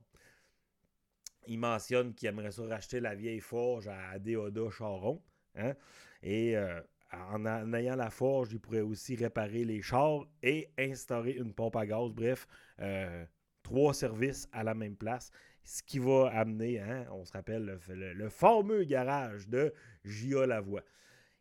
Il 1.47 1.59
mentionne 1.59 2.15
qu'il 2.15 2.29
aimerait 2.29 2.53
ça 2.53 2.63
racheter 2.65 3.01
la 3.01 3.15
vieille 3.15 3.41
forge 3.41 3.89
à 3.89 4.19
Déoda 4.19 4.71
Charon. 4.71 5.23
Hein. 5.57 5.75
Et 6.23 6.57
euh, 6.57 6.81
en, 7.13 7.73
ayant 7.73 7.97
la 7.97 8.11
forge, 8.11 8.53
il 8.53 8.61
pourrait 8.61 8.83
aussi 8.83 9.17
réparer 9.17 9.65
les 9.65 9.81
chars 9.81 10.27
et 10.43 10.71
instaurer 10.79 11.33
une 11.33 11.55
pompe 11.55 11.77
à 11.77 11.87
gaz. 11.87 12.13
Bref, 12.13 12.47
euh, 12.81 13.25
trois 13.63 13.95
services 13.95 14.49
à 14.53 14.63
la 14.63 14.75
même 14.75 14.97
place. 14.97 15.31
Ce 15.65 15.83
qui 15.83 15.99
va 15.99 16.31
amener, 16.35 16.79
hein, 16.81 17.07
on 17.11 17.25
se 17.25 17.33
rappelle, 17.33 17.79
le, 17.89 18.29
fameux 18.29 18.85
garage 18.85 19.49
de 19.49 19.73
J.A. 20.05 20.47
Lavoie 20.47 20.83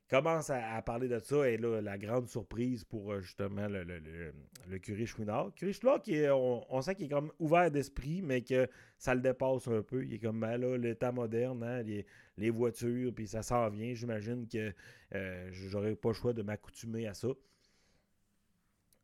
commence 0.10 0.50
à, 0.50 0.82
parler 0.82 1.08
de 1.08 1.20
ça 1.20 1.48
et 1.48 1.58
là, 1.58 1.82
la 1.82 1.98
grande 1.98 2.28
surprise 2.28 2.84
pour 2.84 3.12
euh, 3.12 3.22
justement 3.22 3.68
le, 3.68 3.84
le, 3.84 4.80
curé 4.80 5.06
Chouinard. 5.06 5.54
Curé 5.56 5.72
Chouinard, 5.72 6.02
qui 6.02 6.24
on, 6.32 6.82
sent 6.82 6.96
qu'il 6.96 7.06
est 7.06 7.10
comme 7.10 7.32
ouvert 7.40 7.70
d'esprit, 7.70 8.22
mais 8.22 8.42
que 8.42 8.68
ça 8.98 9.14
le 9.14 9.22
dépasse 9.22 9.68
un 9.68 9.82
peu. 9.84 10.04
Il 10.04 10.14
est 10.14 10.20
comme, 10.20 10.40
ben 10.40 10.58
là, 10.58 10.78
l'état 10.78 11.12
moderne, 11.12 11.64
hein, 11.64 11.84
les, 11.84 12.50
voitures, 12.50 13.14
puis 13.14 13.28
ça 13.28 13.44
s'en 13.44 13.70
vient. 13.70 13.94
J'imagine 13.94 14.48
que 14.48 14.74
euh, 15.14 15.50
j'aurais 15.52 15.96
pas 15.96 16.10
le 16.10 16.16
choix 16.16 16.34
de 16.34 16.42
m'accoutumer 16.42 17.08
à 17.08 17.14
ça. 17.14 17.30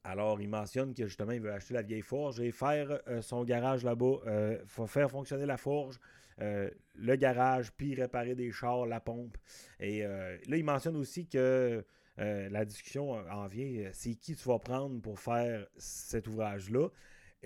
Alors, 0.03 0.39
il 0.39 0.47
mentionne 0.47 0.93
que 0.93 1.07
justement, 1.07 1.31
il 1.31 1.41
veut 1.41 1.51
acheter 1.51 1.73
la 1.73 1.81
vieille 1.81 2.03
forge 2.03 2.39
et 2.39 2.51
faire 2.51 2.99
euh, 3.07 3.23
son 3.23 3.43
garage 3.43 3.83
là-bas, 3.83 4.17
euh, 4.27 4.57
faire 4.65 5.09
fonctionner 5.09 5.47
la 5.47 5.57
forge, 5.57 5.99
euh, 6.41 6.69
le 6.95 7.15
garage, 7.15 7.71
puis 7.73 7.95
réparer 7.95 8.35
des 8.35 8.51
chars, 8.51 8.85
la 8.85 8.99
pompe. 8.99 9.37
Et 9.79 10.03
là, 10.03 10.57
il 10.57 10.63
mentionne 10.63 10.95
aussi 10.95 11.27
que 11.27 11.85
la 12.17 12.65
discussion 12.65 13.11
en 13.11 13.47
vient, 13.47 13.89
c'est 13.93 14.15
qui 14.15 14.35
tu 14.35 14.47
vas 14.47 14.59
prendre 14.59 15.01
pour 15.01 15.19
faire 15.19 15.67
cet 15.77 16.27
ouvrage-là. 16.27 16.89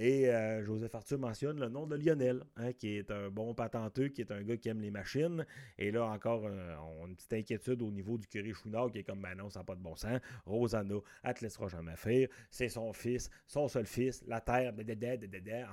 Et 0.02 0.30
euh, 0.30 0.64
Joseph 0.64 0.96
Arthur 0.96 1.20
mentionne 1.20 1.60
le 1.60 1.68
nom 1.68 1.86
de 1.86 1.98
Lionel, 1.98 2.46
hein, 2.56 2.72
qui 2.72 2.96
est 2.96 3.12
un 3.12 3.30
bon 3.30 3.54
patenteux, 3.54 4.08
qui 4.08 4.22
est 4.22 4.32
un 4.32 4.42
gars 4.44 4.56
qui 4.56 4.70
aime 4.70 4.80
les 4.80 4.92
machines. 4.92 5.46
Et 5.78 5.92
là, 5.92 6.06
encore, 6.06 6.46
euh, 6.46 6.74
on 6.78 7.04
a 7.04 7.08
une 7.10 7.18
petite 7.18 7.34
inquiétude 7.34 7.82
au 7.82 7.92
niveau 7.92 8.18
du 8.18 8.26
curé 8.26 8.54
Chouinard, 8.54 8.94
qui 8.94 9.00
est 9.00 9.04
comme, 9.04 9.22
ben 9.22 9.36
non, 9.36 9.50
ça 9.50 9.60
n'a 9.60 9.66
pas 9.66 9.76
de 9.76 9.82
bon 9.82 9.98
sens. 9.98 10.22
Rosanna, 10.46 10.96
elle 11.22 11.34
te 11.34 11.44
laissera 11.44 11.68
jamais 11.68 11.98
faire. 11.98 12.30
C'est 12.50 12.70
son 12.70 12.94
fils, 12.94 13.30
son 13.46 13.68
seul 13.68 13.86
fils, 13.86 14.24
la 14.26 14.40
terre, 14.40 14.74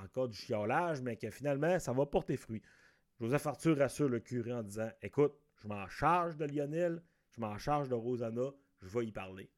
encore 0.03 0.27
du 0.27 0.35
chiolage, 0.35 1.01
mais 1.01 1.15
que 1.15 1.29
finalement, 1.29 1.79
ça 1.79 1.93
va 1.93 2.05
porter 2.05 2.35
fruit. 2.35 2.61
Joseph 3.19 3.47
Arthur 3.47 3.77
rassure 3.77 4.09
le 4.09 4.19
curé 4.19 4.53
en 4.53 4.61
disant, 4.61 4.89
écoute, 5.01 5.33
je 5.55 5.67
m'en 5.67 5.87
charge 5.87 6.37
de 6.37 6.45
Lionel, 6.45 7.01
je 7.31 7.41
m'en 7.41 7.57
charge 7.57 7.89
de 7.89 7.95
Rosanna, 7.95 8.51
je 8.81 8.87
vais 8.87 9.05
y 9.07 9.11
parler. 9.11 9.49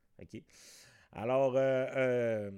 Alors, 1.12 1.56
euh, 1.58 2.52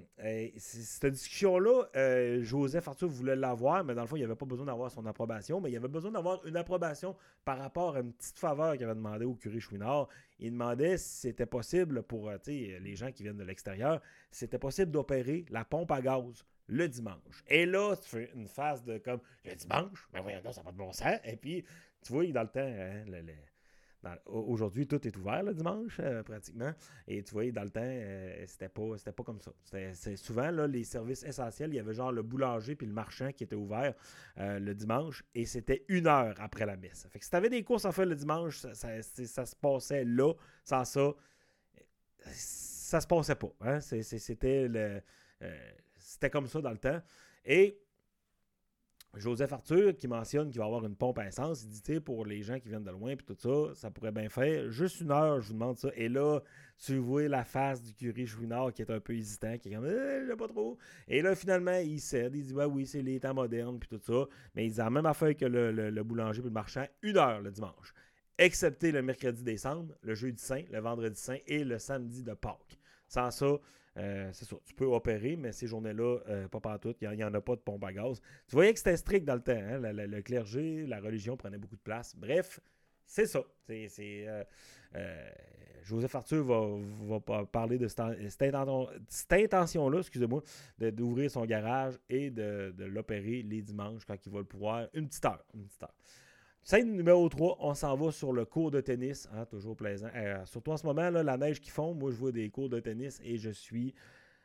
cette 0.58 1.12
discussion-là, 1.12 2.42
Joseph 2.42 2.86
Arthur 2.86 3.08
voulait 3.08 3.34
l'avoir, 3.34 3.82
mais 3.82 3.94
dans 3.94 4.02
le 4.02 4.06
fond, 4.06 4.14
il 4.14 4.20
n'y 4.20 4.24
avait 4.24 4.36
pas 4.36 4.46
besoin 4.46 4.66
d'avoir 4.66 4.90
son 4.92 5.04
approbation, 5.06 5.60
mais 5.60 5.72
il 5.72 5.76
avait 5.76 5.88
besoin 5.88 6.12
d'avoir 6.12 6.44
une 6.46 6.56
approbation 6.56 7.16
par 7.44 7.58
rapport 7.58 7.96
à 7.96 8.00
une 8.00 8.12
petite 8.12 8.38
faveur 8.38 8.74
qu'il 8.74 8.84
avait 8.84 8.94
demandé 8.94 9.24
au 9.24 9.34
curé 9.34 9.58
Chouinard. 9.58 10.08
Il 10.38 10.52
demandait 10.52 10.98
si 10.98 11.20
c'était 11.20 11.46
possible 11.46 12.02
pour 12.04 12.30
les 12.46 12.94
gens 12.94 13.10
qui 13.10 13.24
viennent 13.24 13.38
de 13.38 13.44
l'extérieur, 13.44 14.00
si 14.30 14.40
c'était 14.40 14.58
possible 14.58 14.92
d'opérer 14.92 15.46
la 15.50 15.64
pompe 15.64 15.90
à 15.90 16.00
gaz 16.00 16.44
le 16.72 16.88
dimanche. 16.88 17.44
Et 17.48 17.66
là, 17.66 17.94
tu 17.96 18.08
fais 18.08 18.30
une 18.34 18.48
phase 18.48 18.82
de 18.82 18.98
comme 18.98 19.20
le 19.44 19.54
dimanche, 19.54 20.08
ben 20.12 20.22
voyons, 20.22 20.40
ça 20.50 20.60
n'a 20.60 20.64
pas 20.64 20.72
de 20.72 20.76
bon 20.76 20.92
sens. 20.92 21.18
Et 21.24 21.36
puis, 21.36 21.64
tu 22.02 22.12
vois, 22.12 22.26
dans 22.26 22.42
le 22.42 22.48
temps, 22.48 22.60
hein, 22.60 23.04
aujourd'hui, 24.26 24.86
tout 24.86 25.06
est 25.06 25.16
ouvert 25.16 25.42
le 25.42 25.54
dimanche, 25.54 25.98
euh, 26.00 26.22
pratiquement. 26.22 26.72
Et 27.06 27.22
tu 27.22 27.32
vois, 27.32 27.50
dans 27.50 27.62
le 27.62 27.70
temps, 27.70 27.80
euh, 27.84 28.44
c'était 28.46 28.68
pas, 28.68 28.82
pas 29.16 29.22
comme 29.22 29.40
ça. 29.40 29.52
C'est 29.92 30.16
souvent, 30.16 30.50
là, 30.50 30.66
les 30.66 30.84
services 30.84 31.22
essentiels, 31.22 31.70
il 31.72 31.76
y 31.76 31.78
avait 31.78 31.94
genre 31.94 32.10
le 32.10 32.22
boulanger 32.22 32.74
puis 32.74 32.86
le 32.86 32.92
marchand 32.92 33.30
qui 33.32 33.44
était 33.44 33.56
ouvert 33.56 33.94
euh, 34.38 34.58
le 34.58 34.74
dimanche. 34.74 35.22
Et 35.34 35.44
c'était 35.44 35.84
une 35.88 36.06
heure 36.06 36.34
après 36.38 36.66
la 36.66 36.76
messe. 36.76 37.06
Fait 37.10 37.18
que 37.18 37.24
si 37.24 37.30
tu 37.30 37.36
avais 37.36 37.50
des 37.50 37.62
courses 37.62 37.84
à 37.84 37.92
faire 37.92 38.06
le 38.06 38.16
dimanche, 38.16 38.58
ça, 38.58 39.02
se 39.02 39.56
passait 39.56 40.04
là. 40.04 40.32
Sans 40.64 40.84
ça, 40.84 41.12
ça 42.24 43.00
se 43.00 43.06
passait 43.06 43.36
pas. 43.36 43.52
Hein. 43.60 43.80
C'était 43.80 44.68
le 44.68 45.02
c'était 46.22 46.30
comme 46.30 46.46
ça 46.46 46.60
dans 46.60 46.70
le 46.70 46.78
temps. 46.78 47.00
Et 47.44 47.76
Joseph 49.16 49.52
Arthur 49.52 49.94
qui 49.96 50.06
mentionne 50.06 50.50
qu'il 50.50 50.60
va 50.60 50.66
avoir 50.66 50.86
une 50.86 50.94
pompe 50.94 51.18
à 51.18 51.26
essence, 51.26 51.64
il 51.64 51.68
dit, 51.68 52.00
pour 52.00 52.24
les 52.24 52.42
gens 52.42 52.60
qui 52.60 52.68
viennent 52.68 52.84
de 52.84 52.90
loin, 52.92 53.16
puis 53.16 53.26
tout 53.26 53.36
ça, 53.36 53.74
ça 53.74 53.90
pourrait 53.90 54.12
bien 54.12 54.28
faire. 54.28 54.70
Juste 54.70 55.00
une 55.00 55.10
heure, 55.10 55.40
je 55.40 55.48
vous 55.48 55.54
demande 55.54 55.76
ça. 55.76 55.88
Et 55.96 56.08
là, 56.08 56.40
tu 56.78 56.96
vois 56.98 57.28
la 57.28 57.44
face 57.44 57.82
du 57.82 57.92
curé 57.92 58.24
Chouinard 58.24 58.72
qui 58.72 58.82
est 58.82 58.90
un 58.90 59.00
peu 59.00 59.14
hésitant, 59.14 59.58
qui 59.58 59.68
est 59.68 59.74
comme, 59.74 59.84
eh, 59.84 60.26
je 60.26 60.32
pas 60.34 60.46
trop. 60.46 60.78
Et 61.08 61.20
là, 61.22 61.34
finalement, 61.34 61.78
il 61.78 62.00
cède, 62.00 62.34
il 62.36 62.44
dit, 62.44 62.54
bah 62.54 62.68
oui, 62.68 62.86
c'est 62.86 63.02
les 63.02 63.18
temps 63.18 63.34
modernes, 63.34 63.80
puis 63.80 63.88
tout 63.88 64.00
ça. 64.00 64.26
Mais 64.54 64.66
il 64.66 64.70
dit 64.70 64.78
la 64.78 64.90
même 64.90 65.06
affaire 65.06 65.36
que 65.36 65.44
le, 65.44 66.02
boulanger 66.04 66.40
et 66.40 66.44
le 66.44 66.50
marchand, 66.50 66.86
une 67.02 67.16
heure 67.18 67.40
le 67.40 67.50
dimanche. 67.50 67.92
Excepté 68.38 68.92
le 68.92 69.02
mercredi 69.02 69.42
décembre, 69.42 69.94
le 70.02 70.14
jeudi 70.14 70.42
saint, 70.42 70.62
le 70.70 70.78
vendredi 70.78 71.20
saint 71.20 71.38
et 71.46 71.64
le 71.64 71.78
samedi 71.78 72.22
de 72.22 72.32
Pâques. 72.32 72.78
Sans 73.08 73.30
ça, 73.30 73.58
euh, 73.98 74.30
c'est 74.32 74.46
ça, 74.46 74.56
tu 74.64 74.74
peux 74.74 74.86
opérer, 74.86 75.36
mais 75.36 75.52
ces 75.52 75.66
journées-là, 75.66 76.18
euh, 76.28 76.48
pas 76.48 76.60
partout, 76.60 76.94
il 77.00 77.10
n'y 77.10 77.24
en, 77.24 77.34
a 77.34 77.40
pas 77.40 77.56
de 77.56 77.60
pompe 77.60 77.84
à 77.84 77.92
gaz. 77.92 78.20
Tu 78.48 78.54
voyais 78.54 78.72
que 78.72 78.78
c'était 78.78 78.96
strict 78.96 79.26
dans 79.26 79.34
le 79.34 79.42
temps. 79.42 79.52
Hein? 79.52 79.80
Le, 79.80 80.22
clergé, 80.22 80.86
la 80.86 81.00
religion 81.00 81.36
prenait 81.36 81.58
beaucoup 81.58 81.76
de 81.76 81.82
place. 81.82 82.16
Bref, 82.16 82.60
c'est 83.04 83.26
ça. 83.26 83.44
Euh, 83.70 85.30
Joseph 85.84 86.14
Arthur 86.14 86.44
va, 86.44 87.20
parler 87.46 87.76
de 87.76 87.88
cette, 87.88 88.42
intention-là, 89.32 89.98
excusez-moi, 89.98 90.42
d'ouvrir 90.78 91.30
son 91.30 91.44
garage 91.44 91.98
et 92.08 92.30
de, 92.30 92.72
l'opérer 92.78 93.42
les 93.42 93.60
dimanches 93.60 94.04
quand 94.06 94.16
il 94.24 94.32
va 94.32 94.38
le 94.38 94.44
pouvoir. 94.44 94.88
Une 94.94 95.08
petite 95.08 95.24
heure. 95.26 95.44
Scène 96.64 96.94
numéro 96.94 97.28
3, 97.28 97.56
on 97.58 97.74
s'en 97.74 97.96
va 97.96 98.12
sur 98.12 98.32
le 98.32 98.44
cours 98.44 98.70
de 98.70 98.80
tennis. 98.80 99.28
Hein, 99.34 99.44
toujours 99.46 99.74
plaisant. 99.74 100.06
Euh, 100.14 100.46
surtout 100.46 100.70
en 100.70 100.76
ce 100.76 100.86
moment, 100.86 101.10
la 101.10 101.36
neige 101.36 101.60
qui 101.60 101.70
fond, 101.70 101.92
moi 101.92 102.12
je 102.12 102.16
vois 102.16 102.30
des 102.30 102.48
cours 102.50 102.68
de 102.68 102.78
tennis 102.78 103.20
et 103.24 103.36
je 103.36 103.50
suis. 103.50 103.92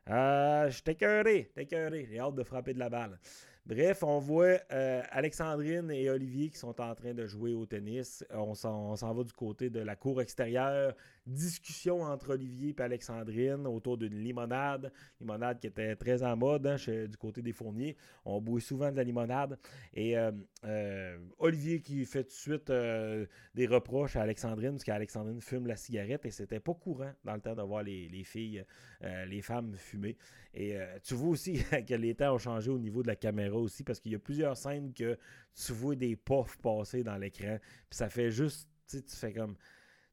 Euh, 0.09 0.67
je 0.67 0.81
t'écœuré, 0.81 1.51
t'écœuré. 1.53 2.07
J'ai 2.09 2.19
hâte 2.19 2.33
de 2.33 2.41
frapper 2.41 2.73
de 2.73 2.79
la 2.79 2.89
balle. 2.89 3.19
Bref, 3.67 4.01
on 4.01 4.17
voit 4.17 4.57
euh, 4.71 5.03
Alexandrine 5.11 5.91
et 5.91 6.09
Olivier 6.09 6.49
qui 6.49 6.57
sont 6.57 6.81
en 6.81 6.95
train 6.95 7.13
de 7.13 7.27
jouer 7.27 7.53
au 7.53 7.67
tennis. 7.67 8.25
On 8.33 8.55
s'en 8.55 8.95
va 8.95 9.23
du 9.23 9.33
côté 9.33 9.69
de 9.69 9.81
la 9.81 9.95
cour 9.95 10.19
extérieure 10.19 10.95
discussion 11.27 12.01
entre 12.01 12.33
Olivier 12.33 12.73
et 12.77 12.81
Alexandrine 12.81 13.67
autour 13.67 13.97
d'une 13.97 14.17
limonade. 14.23 14.91
Limonade 15.19 15.59
qui 15.59 15.67
était 15.67 15.95
très 15.95 16.23
en 16.23 16.35
mode 16.35 16.65
hein, 16.65 16.75
du 16.77 17.17
côté 17.17 17.41
des 17.41 17.51
fourniers. 17.51 17.97
On 18.25 18.41
boit 18.41 18.61
souvent 18.61 18.91
de 18.91 18.97
la 18.97 19.03
limonade. 19.03 19.59
Et 19.93 20.17
euh, 20.17 20.31
euh, 20.63 21.17
Olivier 21.37 21.81
qui 21.81 22.05
fait 22.05 22.23
tout 22.23 22.29
de 22.29 22.33
suite 22.33 22.69
euh, 22.69 23.25
des 23.53 23.67
reproches 23.67 24.15
à 24.15 24.21
Alexandrine 24.21 24.71
parce 24.71 24.83
qu'Alexandrine 24.83 25.41
fume 25.41 25.67
la 25.67 25.75
cigarette 25.75 26.25
et 26.25 26.31
c'était 26.31 26.59
pas 26.59 26.73
courant 26.73 27.11
dans 27.23 27.35
le 27.35 27.41
temps 27.41 27.55
de 27.55 27.61
voir 27.61 27.83
les, 27.83 28.23
filles, 28.23 28.63
les 29.01 29.41
femmes 29.41 29.75
fumer. 29.75 30.17
Et 30.53 30.77
tu 31.03 31.13
vois 31.13 31.29
aussi 31.29 31.61
que 31.87 31.93
les 31.93 32.15
temps 32.15 32.33
ont 32.33 32.39
changé 32.39 32.71
au 32.71 32.79
niveau 32.79 33.03
de 33.03 33.07
la 33.07 33.15
caméra 33.15 33.57
aussi 33.57 33.83
parce 33.83 33.99
qu'il 33.99 34.13
y 34.13 34.15
a 34.15 34.19
plusieurs 34.19 34.55
scènes 34.55 34.93
que 34.93 35.17
tu 35.53 35.73
vois 35.73 35.95
des 35.95 36.15
puffs 36.15 36.57
passer 36.57 37.03
dans 37.03 37.17
l'écran. 37.17 37.57
Puis 37.89 37.97
ça 37.97 38.09
fait 38.09 38.31
juste, 38.31 38.69
tu 38.89 39.01
fais 39.07 39.33
comme 39.33 39.55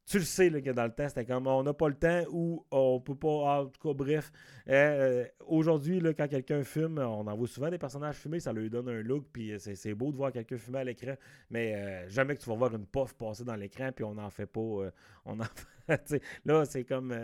tu 0.05 0.19
le 0.19 0.23
sais 0.23 0.51
que 0.61 0.69
dans 0.69 0.83
le 0.83 0.91
temps, 0.91 1.09
c'était 1.09 1.25
comme 1.25 1.47
on 1.47 1.63
n'a 1.63 1.73
pas 1.73 1.87
le 1.87 1.95
temps 1.95 2.23
ou 2.29 2.63
on 2.69 2.99
peut 2.99 3.15
pas. 3.15 3.27
En 3.27 3.65
tout 3.65 3.81
cas, 3.81 3.93
bref. 3.93 4.31
Hein, 4.67 4.73
euh, 4.73 5.25
aujourd'hui, 5.47 5.99
quand 6.15 6.27
quelqu'un 6.27 6.63
fume, 6.63 6.99
on 6.99 7.25
en 7.25 7.35
voit 7.35 7.47
souvent 7.47 7.69
des 7.69 7.79
personnages 7.79 8.17
fumés, 8.17 8.39
ça 8.39 8.53
lui 8.53 8.69
donne 8.69 8.87
un 8.87 9.01
look, 9.01 9.25
puis 9.33 9.53
c'est 9.57 9.93
beau 9.95 10.11
de 10.11 10.17
voir 10.17 10.31
quelqu'un 10.31 10.57
fumer 10.57 10.79
à 10.79 10.83
l'écran, 10.83 11.15
mais 11.49 11.75
euh, 11.75 12.09
jamais 12.09 12.35
que 12.35 12.41
tu 12.41 12.49
vas 12.49 12.55
voir 12.55 12.75
une 12.75 12.85
puff 12.85 13.13
passer 13.15 13.43
dans 13.43 13.55
l'écran, 13.55 13.91
puis 13.91 14.03
on 14.03 14.13
n'en 14.13 14.29
fait 14.29 14.45
pas. 14.45 14.59
Euh, 14.59 14.91
on 15.25 15.39
en 15.39 15.45
là, 16.45 16.65
c'est 16.65 16.83
comme. 16.83 17.15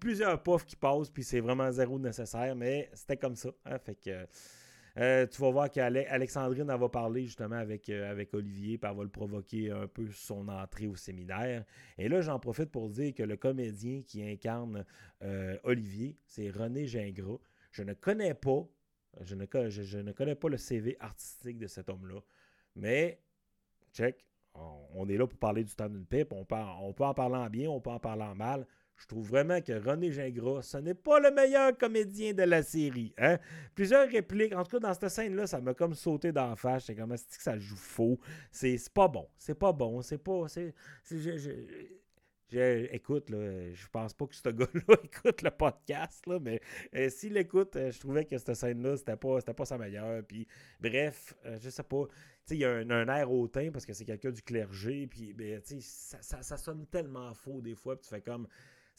plusieurs 0.00 0.42
puffs 0.42 0.64
qui 0.64 0.76
passent, 0.76 1.10
puis 1.10 1.22
c'est 1.22 1.40
vraiment 1.40 1.70
zéro 1.70 1.98
nécessaire, 2.00 2.56
mais 2.56 2.90
c'était 2.94 3.16
comme 3.16 3.36
ça. 3.36 3.50
Hein, 3.64 3.78
fait 3.78 3.94
que. 3.94 4.26
Euh, 5.00 5.26
tu 5.26 5.40
vas 5.40 5.50
voir 5.50 5.70
qu'Alexandrine 5.70 6.66
va 6.66 6.88
parler 6.90 7.24
justement 7.24 7.56
avec, 7.56 7.88
euh, 7.88 8.10
avec 8.10 8.34
Olivier, 8.34 8.76
puis 8.76 8.90
elle 8.90 8.96
va 8.96 9.02
le 9.02 9.08
provoquer 9.08 9.70
un 9.70 9.86
peu 9.86 10.06
son 10.10 10.46
entrée 10.48 10.88
au 10.88 10.96
séminaire. 10.96 11.64
Et 11.96 12.08
là, 12.08 12.20
j'en 12.20 12.38
profite 12.38 12.70
pour 12.70 12.90
dire 12.90 13.14
que 13.14 13.22
le 13.22 13.38
comédien 13.38 14.02
qui 14.02 14.22
incarne 14.22 14.84
euh, 15.22 15.56
Olivier, 15.64 16.18
c'est 16.26 16.50
René 16.50 16.86
Gingras. 16.86 17.38
Je 17.72 17.82
ne 17.82 17.94
connais 17.94 18.34
pas, 18.34 18.68
je 19.22 19.34
ne, 19.34 20.12
connais 20.12 20.34
pas 20.34 20.48
le 20.50 20.58
CV 20.58 20.98
artistique 21.00 21.58
de 21.58 21.66
cet 21.66 21.88
homme-là, 21.88 22.20
mais 22.76 23.22
check, 23.94 24.26
on, 24.54 25.08
est 25.08 25.16
là 25.16 25.26
pour 25.26 25.38
parler 25.38 25.64
du 25.64 25.74
temps 25.74 25.88
d'une 25.88 26.04
pipe. 26.04 26.32
On 26.32 26.44
peut, 26.44 26.56
on 26.82 26.92
peut 26.92 27.04
en 27.04 27.14
parler 27.14 27.36
en 27.36 27.48
bien, 27.48 27.70
on 27.70 27.80
peut 27.80 27.90
en 27.90 28.00
parler 28.00 28.24
en 28.24 28.34
mal. 28.34 28.66
Je 29.00 29.06
trouve 29.06 29.26
vraiment 29.26 29.62
que 29.62 29.72
René 29.72 30.12
Gingras, 30.12 30.62
ce 30.62 30.76
n'est 30.76 30.94
pas 30.94 31.20
le 31.20 31.30
meilleur 31.30 31.76
comédien 31.76 32.34
de 32.34 32.42
la 32.42 32.62
série. 32.62 33.14
Hein? 33.16 33.38
Plusieurs 33.74 34.06
répliques, 34.06 34.54
en 34.54 34.62
tout 34.62 34.78
cas 34.78 34.88
dans 34.88 34.92
cette 34.92 35.08
scène-là, 35.08 35.46
ça 35.46 35.58
m'a 35.58 35.72
comme 35.72 35.94
sauté 35.94 36.32
d'en 36.32 36.54
face. 36.54 36.84
C'est 36.84 36.94
comme, 36.94 37.10
que 37.10 37.18
ça 37.42 37.58
joue 37.58 37.76
faux? 37.76 38.20
C'est 38.52 38.78
pas 38.92 39.08
bon. 39.08 39.26
C'est 39.38 39.54
pas 39.54 39.72
bon. 39.72 40.02
C'est 40.02 40.18
pas. 40.18 40.44
C'est, 40.48 40.74
écoute, 42.92 43.30
là, 43.30 43.72
je 43.72 43.86
pense 43.90 44.12
pas 44.12 44.26
que 44.26 44.34
ce 44.34 44.48
gars-là 44.50 44.96
écoute 45.02 45.40
le 45.40 45.50
podcast, 45.50 46.26
là, 46.26 46.38
mais 46.38 46.60
euh, 46.94 47.08
s'il 47.08 47.38
écoute, 47.38 47.76
euh, 47.76 47.90
je 47.90 48.00
trouvais 48.00 48.26
que 48.26 48.36
cette 48.36 48.52
scène-là, 48.54 48.98
c'était 48.98 49.16
pas, 49.16 49.40
pas 49.40 49.64
sa 49.64 49.78
meilleure. 49.78 50.22
Puis, 50.24 50.46
bref, 50.78 51.34
euh, 51.46 51.56
je 51.62 51.70
sais 51.70 51.82
pas. 51.82 52.04
Il 52.50 52.58
y 52.58 52.64
a 52.66 52.70
un, 52.70 53.08
air 53.08 53.32
hautain 53.32 53.70
parce 53.72 53.86
que 53.86 53.94
c'est 53.94 54.04
quelqu'un 54.04 54.30
du 54.30 54.42
clergé. 54.42 55.06
Puis, 55.06 55.32
ben, 55.32 55.58
ça, 55.64 56.18
ça, 56.20 56.42
ça, 56.42 56.56
sonne 56.58 56.84
tellement 56.86 57.32
faux 57.32 57.62
des 57.62 57.74
fois. 57.74 57.96
Puis 57.96 58.08
tu 58.08 58.14
fais 58.14 58.20
comme 58.20 58.46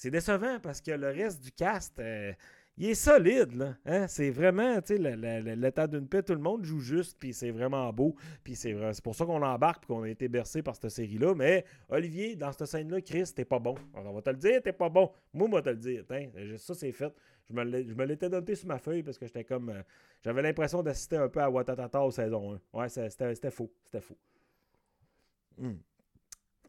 c'est 0.02 0.10
décevant 0.10 0.60
parce 0.60 0.82
que 0.82 0.90
le 0.90 1.10
reste 1.10 1.44
du 1.44 1.52
cast, 1.52 2.00
euh, 2.00 2.34
il 2.76 2.90
est 2.90 2.96
solide. 2.96 3.54
Là, 3.54 3.76
hein? 3.86 4.08
C'est 4.08 4.32
vraiment, 4.32 4.82
tu 4.82 4.98
sais, 4.98 5.16
l'état 5.56 5.86
d'une 5.86 6.08
paix, 6.08 6.24
tout 6.24 6.34
le 6.34 6.40
monde 6.40 6.66
joue 6.66 6.80
juste, 6.80 7.20
puis 7.20 7.34
c'est 7.34 7.52
vraiment 7.52 7.94
beau. 7.94 8.16
Puis 8.44 8.56
c'est 8.56 8.76
pour 9.04 9.14
ça 9.14 9.28
qu'on 9.28 9.44
embarque, 9.44 9.86
qu'on 9.86 10.02
a 10.02 10.10
été 10.10 10.28
bercé 10.28 10.64
par 10.64 10.76
cette 10.76 10.90
série-là. 10.90 11.36
Mais 11.36 11.66
Olivier, 11.88 12.36
dans 12.36 12.52
cette 12.52 12.66
scène-là, 12.66 13.00
Chris, 13.02 13.32
t'es 13.36 13.46
pas 13.46 13.60
bon. 13.60 13.76
on 13.94 14.12
va 14.12 14.22
te 14.24 14.32
le 14.32 14.38
dire, 14.38 14.60
t'es 14.64 14.74
pas 14.74 14.90
bon. 14.90 15.12
Moi, 15.36 15.48
moi, 15.48 15.62
te 15.62 15.70
le 15.70 15.76
dire. 15.76 16.04
ça, 16.58 16.74
c'est 16.74 16.92
fait. 16.92 17.14
Je 17.48 17.54
me 17.54 18.06
l'étais 18.06 18.30
noté 18.30 18.56
sur 18.56 18.70
ma 18.70 18.80
feuille 18.80 19.04
parce 19.04 19.20
que 19.20 19.28
j'étais 19.28 19.44
comme. 19.44 19.70
Euh, 19.70 19.84
j'avais 20.24 20.42
l'impression 20.42 20.82
d'assister 20.82 21.18
un 21.18 21.30
peu 21.30 21.42
à 21.42 21.50
Watatata 21.52 22.02
au 22.02 22.10
saison 22.10 22.60
1. 22.74 22.80
Ouais, 22.80 22.90
c'était 22.90 23.52
faux. 23.52 23.72
C'était 23.84 24.02
faux. 24.02 24.18
Hmm. 25.60 25.76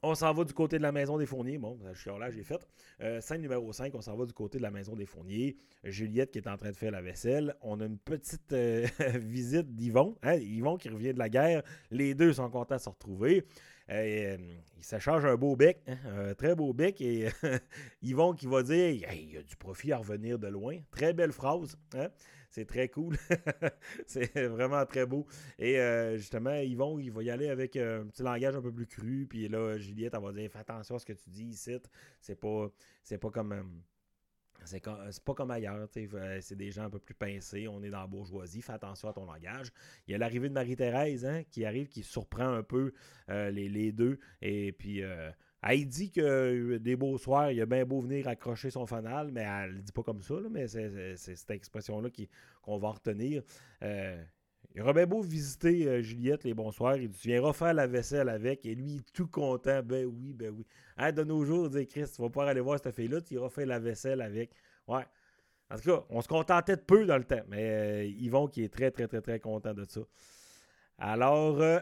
On 0.04 0.16
s'en 0.16 0.32
va 0.32 0.42
du 0.42 0.52
côté 0.52 0.78
de 0.78 0.82
la 0.82 0.90
maison 0.90 1.16
des 1.16 1.26
fourniers. 1.26 1.58
Bon, 1.58 1.78
je 1.92 2.00
suis 2.00 2.10
là, 2.10 2.28
j'ai 2.28 2.42
fait. 2.42 2.66
Euh, 3.00 3.20
scène 3.20 3.40
numéro 3.40 3.72
5, 3.72 3.94
on 3.94 4.00
s'en 4.00 4.16
va 4.16 4.26
du 4.26 4.32
côté 4.32 4.58
de 4.58 4.62
la 4.64 4.72
maison 4.72 4.96
des 4.96 5.06
fourniers. 5.06 5.56
Juliette 5.84 6.32
qui 6.32 6.38
est 6.38 6.48
en 6.48 6.56
train 6.56 6.70
de 6.70 6.76
faire 6.76 6.90
la 6.90 7.00
vaisselle. 7.00 7.54
On 7.60 7.80
a 7.80 7.84
une 7.86 7.98
petite 7.98 8.52
euh, 8.52 8.84
visite 9.20 9.76
d'Yvon. 9.76 10.16
Hein? 10.24 10.34
Yvon 10.38 10.76
qui 10.76 10.88
revient 10.88 11.14
de 11.14 11.20
la 11.20 11.28
guerre. 11.28 11.62
Les 11.92 12.16
deux 12.16 12.32
sont 12.32 12.50
contents 12.50 12.74
de 12.74 12.80
se 12.80 12.88
retrouver. 12.88 13.46
Euh, 13.90 14.36
il 14.76 14.84
s'échange 14.84 15.24
un 15.24 15.36
beau 15.36 15.54
bec, 15.54 15.80
hein, 15.86 15.96
un 16.06 16.34
très 16.34 16.56
beau 16.56 16.72
bec. 16.72 17.00
Et 17.00 17.28
Yvon 18.02 18.32
qui 18.32 18.46
va 18.46 18.64
dire 18.64 18.88
il 18.90 19.32
y 19.32 19.36
a 19.36 19.42
du 19.44 19.54
profit 19.54 19.92
à 19.92 19.98
revenir 19.98 20.36
de 20.36 20.48
loin. 20.48 20.78
Très 20.90 21.12
belle 21.12 21.32
phrase. 21.32 21.76
Hein? 21.94 22.08
C'est 22.52 22.66
très 22.66 22.88
cool. 22.88 23.16
c'est 24.06 24.46
vraiment 24.46 24.84
très 24.84 25.06
beau. 25.06 25.26
Et 25.58 25.80
euh, 25.80 26.18
justement, 26.18 26.54
Yvon, 26.54 26.98
il 26.98 27.10
va 27.10 27.22
y 27.22 27.30
aller 27.30 27.48
avec 27.48 27.76
euh, 27.76 28.02
un 28.02 28.06
petit 28.06 28.22
langage 28.22 28.54
un 28.54 28.60
peu 28.60 28.70
plus 28.70 28.86
cru. 28.86 29.26
Puis 29.26 29.48
là, 29.48 29.78
Juliette, 29.78 30.12
elle 30.14 30.22
va 30.22 30.32
dire 30.32 30.50
Fais 30.50 30.58
attention 30.58 30.96
à 30.96 30.98
ce 30.98 31.06
que 31.06 31.14
tu 31.14 31.30
dis 31.30 31.46
ici. 31.46 31.78
C'est 32.20 32.38
pas, 32.38 32.68
c'est 33.02 33.16
pas 33.16 33.30
comme. 33.30 33.52
Euh, 33.52 33.62
c'est 34.66 34.84
pas 35.24 35.34
comme 35.34 35.50
ailleurs, 35.50 35.88
c'est 35.90 36.54
des 36.54 36.70
gens 36.70 36.84
un 36.84 36.90
peu 36.90 37.00
plus 37.00 37.16
pincés, 37.16 37.66
on 37.66 37.82
est 37.82 37.90
dans 37.90 38.02
la 38.02 38.06
bourgeoisie, 38.06 38.62
fais 38.62 38.74
attention 38.74 39.08
à 39.08 39.12
ton 39.12 39.24
langage. 39.24 39.72
Il 40.06 40.12
y 40.12 40.14
a 40.14 40.18
l'arrivée 40.18 40.48
de 40.48 40.54
Marie-Thérèse 40.54 41.26
hein, 41.26 41.42
qui 41.50 41.64
arrive, 41.64 41.88
qui 41.88 42.04
surprend 42.04 42.46
un 42.46 42.62
peu 42.62 42.92
les, 43.26 43.68
les, 43.68 43.90
deux, 43.90 44.20
et 44.40 44.70
puis 44.70 45.02
Elle 45.62 45.86
dit 45.86 46.10
que 46.10 46.78
des 46.78 46.96
beaux 46.96 47.18
soirs, 47.18 47.52
il 47.52 47.60
a 47.60 47.66
bien 47.66 47.84
beau 47.84 48.00
venir 48.00 48.26
accrocher 48.26 48.70
son 48.70 48.86
fanal, 48.86 49.30
mais 49.32 49.42
elle 49.42 49.76
ne 49.76 49.80
dit 49.80 49.92
pas 49.92 50.02
comme 50.02 50.22
ça, 50.22 50.34
mais 50.50 50.66
c'est 50.66 51.16
cette 51.16 51.50
expression-là 51.50 52.08
qu'on 52.62 52.78
va 52.78 52.90
retenir. 52.90 53.42
Il 54.74 54.80
aurait 54.80 54.94
bien 54.94 55.06
beau 55.06 55.20
visiter 55.20 55.86
euh, 55.86 56.00
Juliette 56.00 56.44
les 56.44 56.54
bonsoirs. 56.54 56.96
Il 56.96 57.08
dit 57.10 57.18
Tu 57.18 57.28
viendras 57.28 57.52
faire 57.52 57.74
la 57.74 57.86
vaisselle 57.86 58.28
avec. 58.28 58.64
Et 58.64 58.74
lui, 58.74 59.02
tout 59.12 59.26
content. 59.26 59.82
Ben 59.82 60.06
oui, 60.06 60.32
ben 60.32 60.50
oui. 60.50 60.66
Hein, 60.96 61.12
de 61.12 61.24
nos 61.24 61.44
jours, 61.44 61.68
dit 61.68 61.86
Chris, 61.86 62.06
tu 62.14 62.22
vas 62.22 62.28
pouvoir 62.28 62.48
aller 62.48 62.60
voir 62.60 62.78
cette 62.82 62.94
fille-là. 62.94 63.20
Tu 63.20 63.34
iras 63.34 63.50
faire 63.50 63.66
la 63.66 63.78
vaisselle 63.78 64.22
avec. 64.22 64.50
Ouais. 64.88 65.04
En 65.70 65.76
tout 65.76 65.90
cas, 65.90 66.04
on 66.08 66.20
se 66.22 66.28
contentait 66.28 66.76
de 66.76 66.82
peu 66.82 67.04
dans 67.04 67.18
le 67.18 67.24
temps. 67.24 67.42
Mais 67.48 67.70
euh, 67.70 68.04
Yvon 68.04 68.48
qui 68.48 68.64
est 68.64 68.72
très, 68.72 68.90
très, 68.90 69.06
très, 69.08 69.20
très 69.20 69.40
content 69.40 69.74
de 69.74 69.84
ça. 69.84 70.00
Alors, 71.04 71.60
euh, 71.60 71.80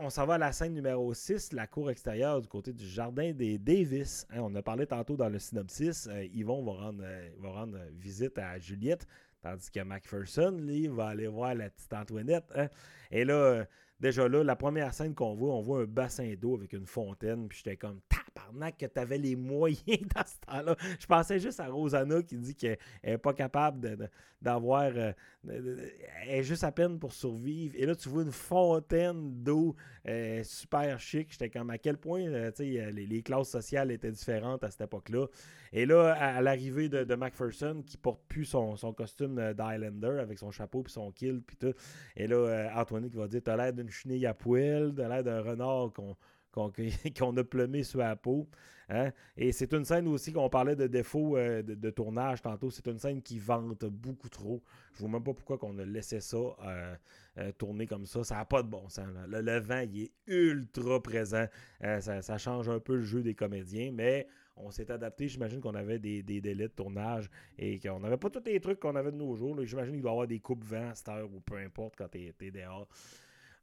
on 0.00 0.08
s'en 0.08 0.24
va 0.24 0.36
à 0.36 0.38
la 0.38 0.50
scène 0.50 0.72
numéro 0.72 1.12
6, 1.12 1.52
la 1.52 1.66
cour 1.66 1.90
extérieure 1.90 2.40
du 2.40 2.48
côté 2.48 2.72
du 2.72 2.86
jardin 2.86 3.32
des 3.32 3.58
Davis. 3.58 4.26
Hein, 4.30 4.38
on 4.40 4.54
a 4.54 4.62
parlé 4.62 4.86
tantôt 4.86 5.14
dans 5.14 5.28
le 5.28 5.38
synopsis. 5.38 6.08
Yvon 6.32 6.64
va 6.64 7.50
rendre, 7.50 7.78
visite 7.92 8.38
à 8.38 8.58
Juliette. 8.58 9.06
Tandis 9.42 9.70
que 9.70 9.80
McPherson, 9.80 10.52
lui, 10.58 10.88
va 10.88 11.08
aller 11.08 11.26
voir 11.26 11.54
la 11.54 11.68
petite 11.68 11.92
Antoinette. 11.92 12.50
Hein. 12.54 12.68
Et 13.10 13.26
là, 13.26 13.34
euh, 13.34 13.64
déjà 14.00 14.26
là, 14.26 14.42
la 14.42 14.56
première 14.56 14.94
scène 14.94 15.14
qu'on 15.14 15.34
voit, 15.34 15.52
on 15.52 15.60
voit 15.60 15.82
un 15.82 15.84
bassin 15.84 16.32
d'eau 16.40 16.56
avec 16.56 16.72
une 16.72 16.86
fontaine. 16.86 17.48
Puis 17.48 17.58
j'étais 17.58 17.76
comme, 17.76 18.00
tabarnak, 18.32 18.78
que 18.78 18.86
t'avais 18.86 19.18
les 19.18 19.36
moyens 19.36 19.82
dans 20.14 20.24
ce 20.26 20.46
temps-là. 20.46 20.76
Je 20.98 21.06
pensais 21.06 21.38
juste 21.38 21.60
à 21.60 21.68
Rosanna 21.68 22.22
qui 22.22 22.36
dit 22.36 22.54
qu'elle 22.54 22.78
n'est 23.04 23.18
pas 23.18 23.34
capable 23.34 24.08
d'avoir. 24.40 24.90
Euh, 24.94 25.12
elle 25.48 26.28
est 26.28 26.42
juste 26.42 26.64
à 26.64 26.72
peine 26.72 26.98
pour 26.98 27.12
survivre. 27.12 27.74
Et 27.76 27.86
là, 27.86 27.94
tu 27.94 28.08
vois 28.08 28.22
une 28.22 28.32
fontaine 28.32 29.42
d'eau 29.42 29.74
euh, 30.08 30.42
super 30.44 30.98
chic. 31.00 31.28
J'étais 31.32 31.50
comme, 31.50 31.70
à 31.70 31.78
quel 31.78 31.96
point 31.96 32.28
les, 32.58 32.90
les, 33.06 33.22
classes 33.22 33.50
sociales 33.50 33.90
étaient 33.90 34.10
différentes 34.10 34.62
à 34.64 34.70
cette 34.70 34.82
époque-là. 34.82 35.26
Et 35.72 35.86
là, 35.86 36.12
à, 36.12 36.40
l'arrivée 36.42 36.88
de, 36.88 37.14
McPherson, 37.14 37.82
qui 37.84 37.96
porte 37.96 38.20
plus 38.28 38.44
son, 38.44 38.76
costume 38.96 39.52
d'Highlander 39.54 40.18
avec 40.20 40.38
son 40.38 40.50
chapeau 40.50 40.82
puis 40.82 40.92
son 40.92 41.10
kill 41.10 41.40
puis 41.40 41.56
tout. 41.56 41.72
Et 42.16 42.26
là, 42.26 42.36
euh, 42.36 42.68
Antoine 42.74 43.08
qui 43.08 43.16
va 43.16 43.26
dire 43.26 43.40
T'as 43.42 43.56
l'air 43.56 43.72
d'une 43.72 43.90
chenille 43.90 44.26
à 44.26 44.34
poêle, 44.34 44.92
t'as 44.96 45.08
l'air 45.08 45.24
d'un 45.24 45.40
renard 45.40 45.92
qu'on 45.92 46.16
a 47.36 47.44
plumé 47.44 47.82
sur 47.82 48.00
la 48.00 48.16
peau. 48.16 48.48
Hein. 48.88 49.10
Et 49.36 49.52
c'est 49.52 49.72
une 49.72 49.84
scène 49.84 50.06
aussi 50.08 50.32
qu'on 50.32 50.48
parlait 50.48 50.76
de 50.76 50.86
défaut 50.86 51.36
euh, 51.36 51.62
de, 51.62 51.90
tournage 51.90 52.42
tantôt. 52.42 52.70
C'est 52.70 52.86
une 52.88 52.98
scène 52.98 53.22
qui 53.22 53.38
vante 53.38 53.84
beaucoup 53.84 54.28
trop. 54.28 54.62
Je 54.92 55.02
ne 55.02 55.08
vois 55.08 55.18
même 55.18 55.24
pas 55.24 55.32
pourquoi 55.32 55.58
on 55.62 55.78
a 55.78 55.84
laissé 55.84 56.20
ça 56.20 56.36
euh, 56.36 57.52
tourner 57.58 57.86
comme 57.86 58.06
ça. 58.06 58.22
Ça 58.24 58.36
n'a 58.36 58.44
pas 58.44 58.62
de 58.62 58.68
bon 58.68 58.88
sens. 58.88 59.06
Le, 59.28 59.58
vent, 59.60 59.80
il 59.80 60.04
est 60.04 60.12
ultra 60.26 61.02
présent. 61.02 61.46
Ça, 61.80 62.38
change 62.38 62.68
un 62.68 62.80
peu 62.80 62.96
le 62.96 63.02
jeu 63.02 63.22
des 63.22 63.34
comédiens, 63.34 63.90
mais 63.92 64.26
on 64.56 64.70
s'est 64.70 64.90
adapté. 64.90 65.28
J'imagine 65.28 65.60
qu'on 65.60 65.74
avait 65.74 65.98
des, 65.98 66.22
délais 66.22 66.68
de 66.68 66.72
tournage 66.72 67.30
et 67.58 67.78
qu'on 67.78 68.00
n'avait 68.00 68.16
pas 68.16 68.30
tous 68.30 68.44
les 68.44 68.60
trucs 68.60 68.80
qu'on 68.80 68.96
avait 68.96 69.12
de 69.12 69.16
nos 69.16 69.34
jours. 69.34 69.56
J'imagine 69.64 69.94
qu'il 69.94 70.02
doit 70.02 70.10
y 70.10 70.14
avoir 70.14 70.26
des 70.26 70.40
coupes 70.40 70.64
vent 70.64 70.90
à 70.90 70.94
cette 70.94 71.08
heure 71.08 71.32
ou 71.32 71.40
peu 71.40 71.56
importe 71.56 71.94
quand 71.96 72.08
tu 72.08 72.18
es, 72.18 72.50
dehors. 72.50 72.88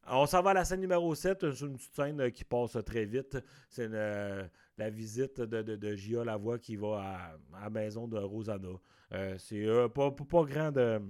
On 0.08 0.26
s'en 0.26 0.42
va 0.42 0.52
à 0.52 0.54
la 0.54 0.66
scène 0.66 0.82
numéro 0.82 1.14
7. 1.14 1.54
C'est 1.54 1.66
une 1.66 1.76
petite 1.76 1.96
scène 1.96 2.22
euh, 2.22 2.30
qui 2.30 2.44
passe 2.44 2.78
très 2.86 3.06
vite. 3.06 3.38
C'est 3.70 3.90
euh, 3.92 4.48
la 4.78 4.90
visite 4.90 5.42
de, 5.42 5.62
de, 5.62 5.76
de 5.76 5.96
Gia 5.96 6.24
Lavoie 6.24 6.58
qui 6.60 6.76
va 6.76 7.34
à, 7.54 7.62
la 7.64 7.70
maison 7.70 8.08
de 8.08 8.18
Rosanna. 8.18 8.70
Euh, 9.14 9.36
c'est 9.38 9.66
pas, 9.94 10.12
pas, 10.12 10.44
grand 10.44 10.72
de 10.72 11.02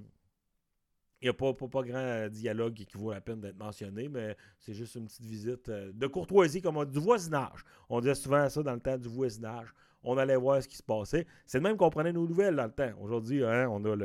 il 1.21 1.25
n'y 1.25 1.29
a 1.29 1.33
pas, 1.33 1.53
pas, 1.53 1.83
grand 1.83 1.97
euh, 1.97 2.29
dialogue 2.29 2.73
qui 2.73 2.97
vaut 2.97 3.11
la 3.11 3.19
peine 3.19 3.41
d'être 3.41 3.57
mentionné, 3.57 4.07
mais 4.07 4.37
c'est 4.57 4.73
juste 4.73 4.95
une 4.95 5.05
petite 5.05 5.25
visite 5.25 5.69
de 5.69 6.07
courtoisie, 6.07 6.61
comme 6.61 6.77
on 6.77 6.85
dit, 6.85 6.93
du 6.93 6.99
voisinage. 6.99 7.65
On 7.89 7.99
disait 7.99 8.15
souvent 8.15 8.47
ça 8.47 8.63
dans 8.63 8.73
le 8.73 8.79
temps 8.79 8.97
du 8.97 9.09
voisinage. 9.09 9.67
On 10.01 10.17
allait 10.17 10.37
voir 10.37 10.63
ce 10.63 10.67
qui 10.69 10.77
se 10.77 10.83
passait. 10.83 11.27
C'est 11.45 11.57
le 11.57 11.63
même 11.63 11.75
qu'on 11.75 11.89
prenait 11.89 12.13
nos 12.13 12.25
nouvelles 12.25 12.55
dans 12.55 12.65
le 12.65 12.71
temps. 12.71 12.91
Aujourd'hui, 13.01 13.43
hein, 13.43 13.67
on 13.69 13.83
a 13.83 13.97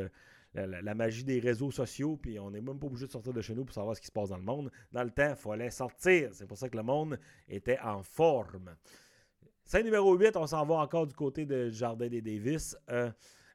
la, 0.54 0.94
magie 0.94 1.24
des 1.24 1.40
réseaux 1.40 1.70
sociaux, 1.70 2.16
puis 2.16 2.38
on 2.38 2.50
n'est 2.50 2.60
même 2.60 2.78
pas 2.78 2.86
obligé 2.86 3.06
de 3.06 3.12
sortir 3.12 3.32
de 3.32 3.40
chez 3.40 3.54
nous 3.54 3.64
pour 3.64 3.74
savoir 3.74 3.96
ce 3.96 4.00
qui 4.00 4.06
se 4.06 4.12
passe 4.12 4.28
dans 4.28 4.36
le 4.36 4.44
monde. 4.44 4.70
Dans 4.92 5.02
le 5.02 5.10
temps, 5.10 5.30
il 5.30 5.36
fallait 5.36 5.70
sortir. 5.70 6.30
C'est 6.32 6.46
pour 6.46 6.56
ça 6.56 6.68
que 6.68 6.76
le 6.76 6.82
monde 6.82 7.18
était 7.48 7.78
en 7.80 8.02
forme. 8.02 8.76
Scène 9.66 9.86
numéro 9.86 10.14
8, 10.14 10.36
on 10.36 10.46
s'en 10.46 10.66
va 10.66 10.74
encore 10.76 11.06
du 11.06 11.14
côté 11.14 11.46
du 11.46 11.72
Jardin 11.72 12.06
des 12.08 12.20
Davis. 12.20 12.76
Euh, 12.90 13.10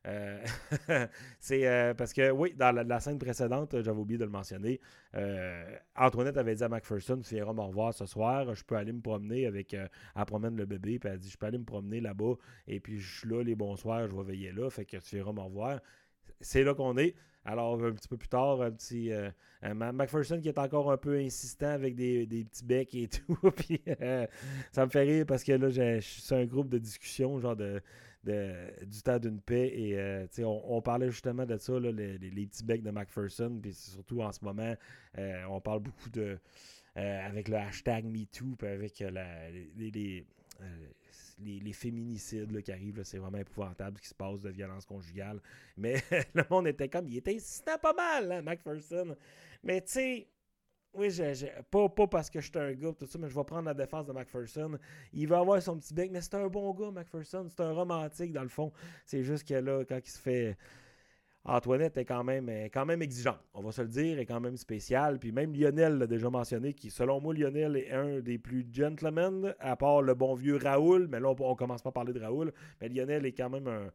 euh, 0.07 0.43
c'est 1.39 1.67
euh, 1.67 1.93
parce 1.93 2.13
que, 2.13 2.31
oui, 2.31 2.55
dans 2.55 2.71
la, 2.71 2.99
scène 2.99 3.19
précédente, 3.19 3.79
j'avais 3.81 3.99
oublié 3.99 4.17
de 4.17 4.25
le 4.25 4.31
mentionner. 4.31 4.81
Antoinette 5.95 6.37
avait 6.37 6.55
dit 6.55 6.63
à 6.63 6.69
McPherson 6.69 7.19
Tu 7.19 7.35
viendras 7.35 7.53
me 7.53 7.61
revoir 7.61 7.93
ce 7.93 8.07
soir, 8.07 8.55
je 8.55 8.63
peux 8.63 8.75
aller 8.75 8.91
me 8.91 9.01
promener 9.01 9.45
avec. 9.45 9.73
elle 9.73 9.89
promène 10.25 10.55
le 10.55 10.65
bébé, 10.65 10.97
puis 10.97 11.09
elle 11.09 11.19
dit 11.19 11.29
Je 11.29 11.37
peux 11.37 11.45
aller 11.45 11.59
me 11.59 11.65
promener 11.65 12.01
là-bas, 12.01 12.33
et 12.67 12.79
puis 12.79 12.99
je 12.99 13.19
suis 13.19 13.29
là 13.29 13.43
les 13.43 13.55
bonsoirs, 13.55 14.07
je 14.09 14.15
vais 14.15 14.23
veiller 14.23 14.51
là, 14.51 14.69
fait 14.71 14.85
que 14.85 14.97
tu 14.97 15.15
viendras 15.15 15.33
me 15.33 15.41
revoir. 15.41 15.79
C'est 16.41 16.63
là 16.63 16.73
qu'on 16.73 16.97
est. 16.97 17.15
Alors, 17.45 17.81
un 17.83 17.91
petit 17.91 18.07
peu 18.07 18.17
plus 18.17 18.27
tard, 18.27 18.61
un 18.61 18.71
petit. 18.71 19.11
McPherson 19.63 20.39
qui 20.39 20.49
est 20.49 20.59
encore 20.59 20.91
un 20.91 20.97
peu 20.97 21.17
insistant 21.17 21.69
avec 21.69 21.95
des, 21.95 22.25
petits 22.27 22.65
becs 22.65 22.95
et 22.95 23.07
tout. 23.27 23.37
puis 23.55 23.81
ça 24.71 24.85
me 24.85 24.89
fait 24.91 25.03
rire 25.03 25.25
parce 25.25 25.43
que 25.43 25.53
là, 25.53 25.69
je 25.69 25.99
suis 26.01 26.35
un 26.35 26.45
groupe 26.45 26.69
de 26.69 26.77
discussion, 26.77 27.39
genre 27.39 27.55
de 27.55 27.81
du 28.23 29.01
temps 29.03 29.19
d'une 29.19 29.39
paix. 29.41 29.71
Et 29.73 29.97
euh, 29.97 30.27
on, 30.43 30.81
parlait 30.81 31.09
justement 31.09 31.45
de 31.45 31.57
ça, 31.57 31.79
les, 31.79 32.17
petits 32.17 32.63
becs 32.63 32.83
de 32.83 32.91
McPherson. 32.91 33.59
Puis 33.61 33.73
surtout 33.73 34.21
en 34.21 34.31
ce 34.31 34.43
moment, 34.43 34.75
euh, 35.17 35.43
on 35.49 35.61
parle 35.61 35.79
beaucoup 35.79 36.09
de. 36.09 36.37
Euh, 36.97 37.27
avec 37.27 37.47
le 37.47 37.55
hashtag 37.55 38.03
MeToo, 38.05 38.55
puis 38.57 38.67
avec 38.67 38.99
les, 38.99 39.71
les, 39.77 40.25
féminicides 41.73 42.61
qui 42.61 42.71
arrivent, 42.71 43.03
c'est 43.03 43.17
vraiment 43.17 43.37
épouvantable 43.37 43.97
ce 43.97 44.01
qui 44.01 44.07
se 44.09 44.15
passe 44.15 44.41
de 44.41 44.49
violence 44.49 44.85
conjugale. 44.85 45.41
Mais 45.77 45.95
le 46.33 46.43
monde 46.49 46.67
était 46.67 46.89
comme, 46.89 47.07
il 47.07 47.17
était 47.17 47.35
insistant 47.35 47.77
pas 47.81 47.93
mal, 47.93 48.31
hein, 48.31 48.41
McPherson. 48.41 49.15
Mais 49.63 49.81
tu 49.81 49.91
sais, 49.91 50.27
oui, 50.93 51.09
pas, 51.69 51.89
pas 51.89 52.07
parce 52.07 52.29
que 52.29 52.41
je 52.41 52.49
suis 52.49 52.59
un 52.59 52.73
gars, 52.73 52.91
tout 52.93 53.05
ça, 53.05 53.19
mais 53.19 53.29
je 53.29 53.35
vais 53.35 53.43
prendre 53.43 53.65
la 53.65 53.73
défense 53.73 54.07
de 54.07 54.11
McPherson. 54.11 54.77
Il 55.13 55.27
va 55.27 55.39
avoir 55.39 55.61
son 55.61 55.77
petit 55.77 55.93
bec, 55.93 56.09
mais 56.11 56.21
c'est 56.21 56.35
un 56.35 56.47
bon 56.47 56.73
gars, 56.73 56.91
McPherson. 56.91 57.47
C'est 57.47 57.61
un 57.61 57.71
romantique, 57.71 58.33
dans 58.33 58.43
le 58.43 58.49
fond. 58.49 58.71
C'est 59.05 59.23
juste 59.23 59.47
que 59.47 59.53
là, 59.53 59.83
quand 59.85 59.99
il 60.03 60.09
se 60.09 60.19
fait. 60.19 60.57
Antoinette 61.45 61.97
est 61.97 62.05
quand 62.05 62.23
même, 62.23 62.49
exigeante, 63.01 63.39
on 63.53 63.61
va 63.61 63.71
se 63.71 63.81
le 63.81 63.87
dire, 63.87 64.19
est 64.19 64.25
quand 64.25 64.39
même 64.39 64.57
spécial. 64.57 65.19
Puis 65.19 65.31
même 65.31 65.53
Lionel 65.53 65.97
l'a 65.97 66.07
déjà 66.07 66.29
mentionné, 66.29 66.73
qui 66.73 66.89
selon 66.89 67.21
moi, 67.21 67.33
Lionel 67.33 67.77
est 67.77 67.91
un 67.91 68.19
des 68.19 68.37
plus 68.37 68.67
gentlemen, 68.71 69.55
à 69.59 69.75
part 69.75 70.01
le 70.01 70.13
bon 70.13 70.33
vieux 70.35 70.57
Raoul, 70.57 71.07
mais 71.09 71.19
là, 71.19 71.29
on, 71.29 71.35
on 71.39 71.55
commence 71.55 71.81
pas 71.81 71.89
à 71.89 71.93
parler 71.93 72.13
de 72.13 72.19
Raoul, 72.19 72.51
mais 72.81 72.89
Lionel 72.89 73.25
est 73.25 73.31
quand 73.31 73.49
même 73.49 73.67
un, 73.67 73.89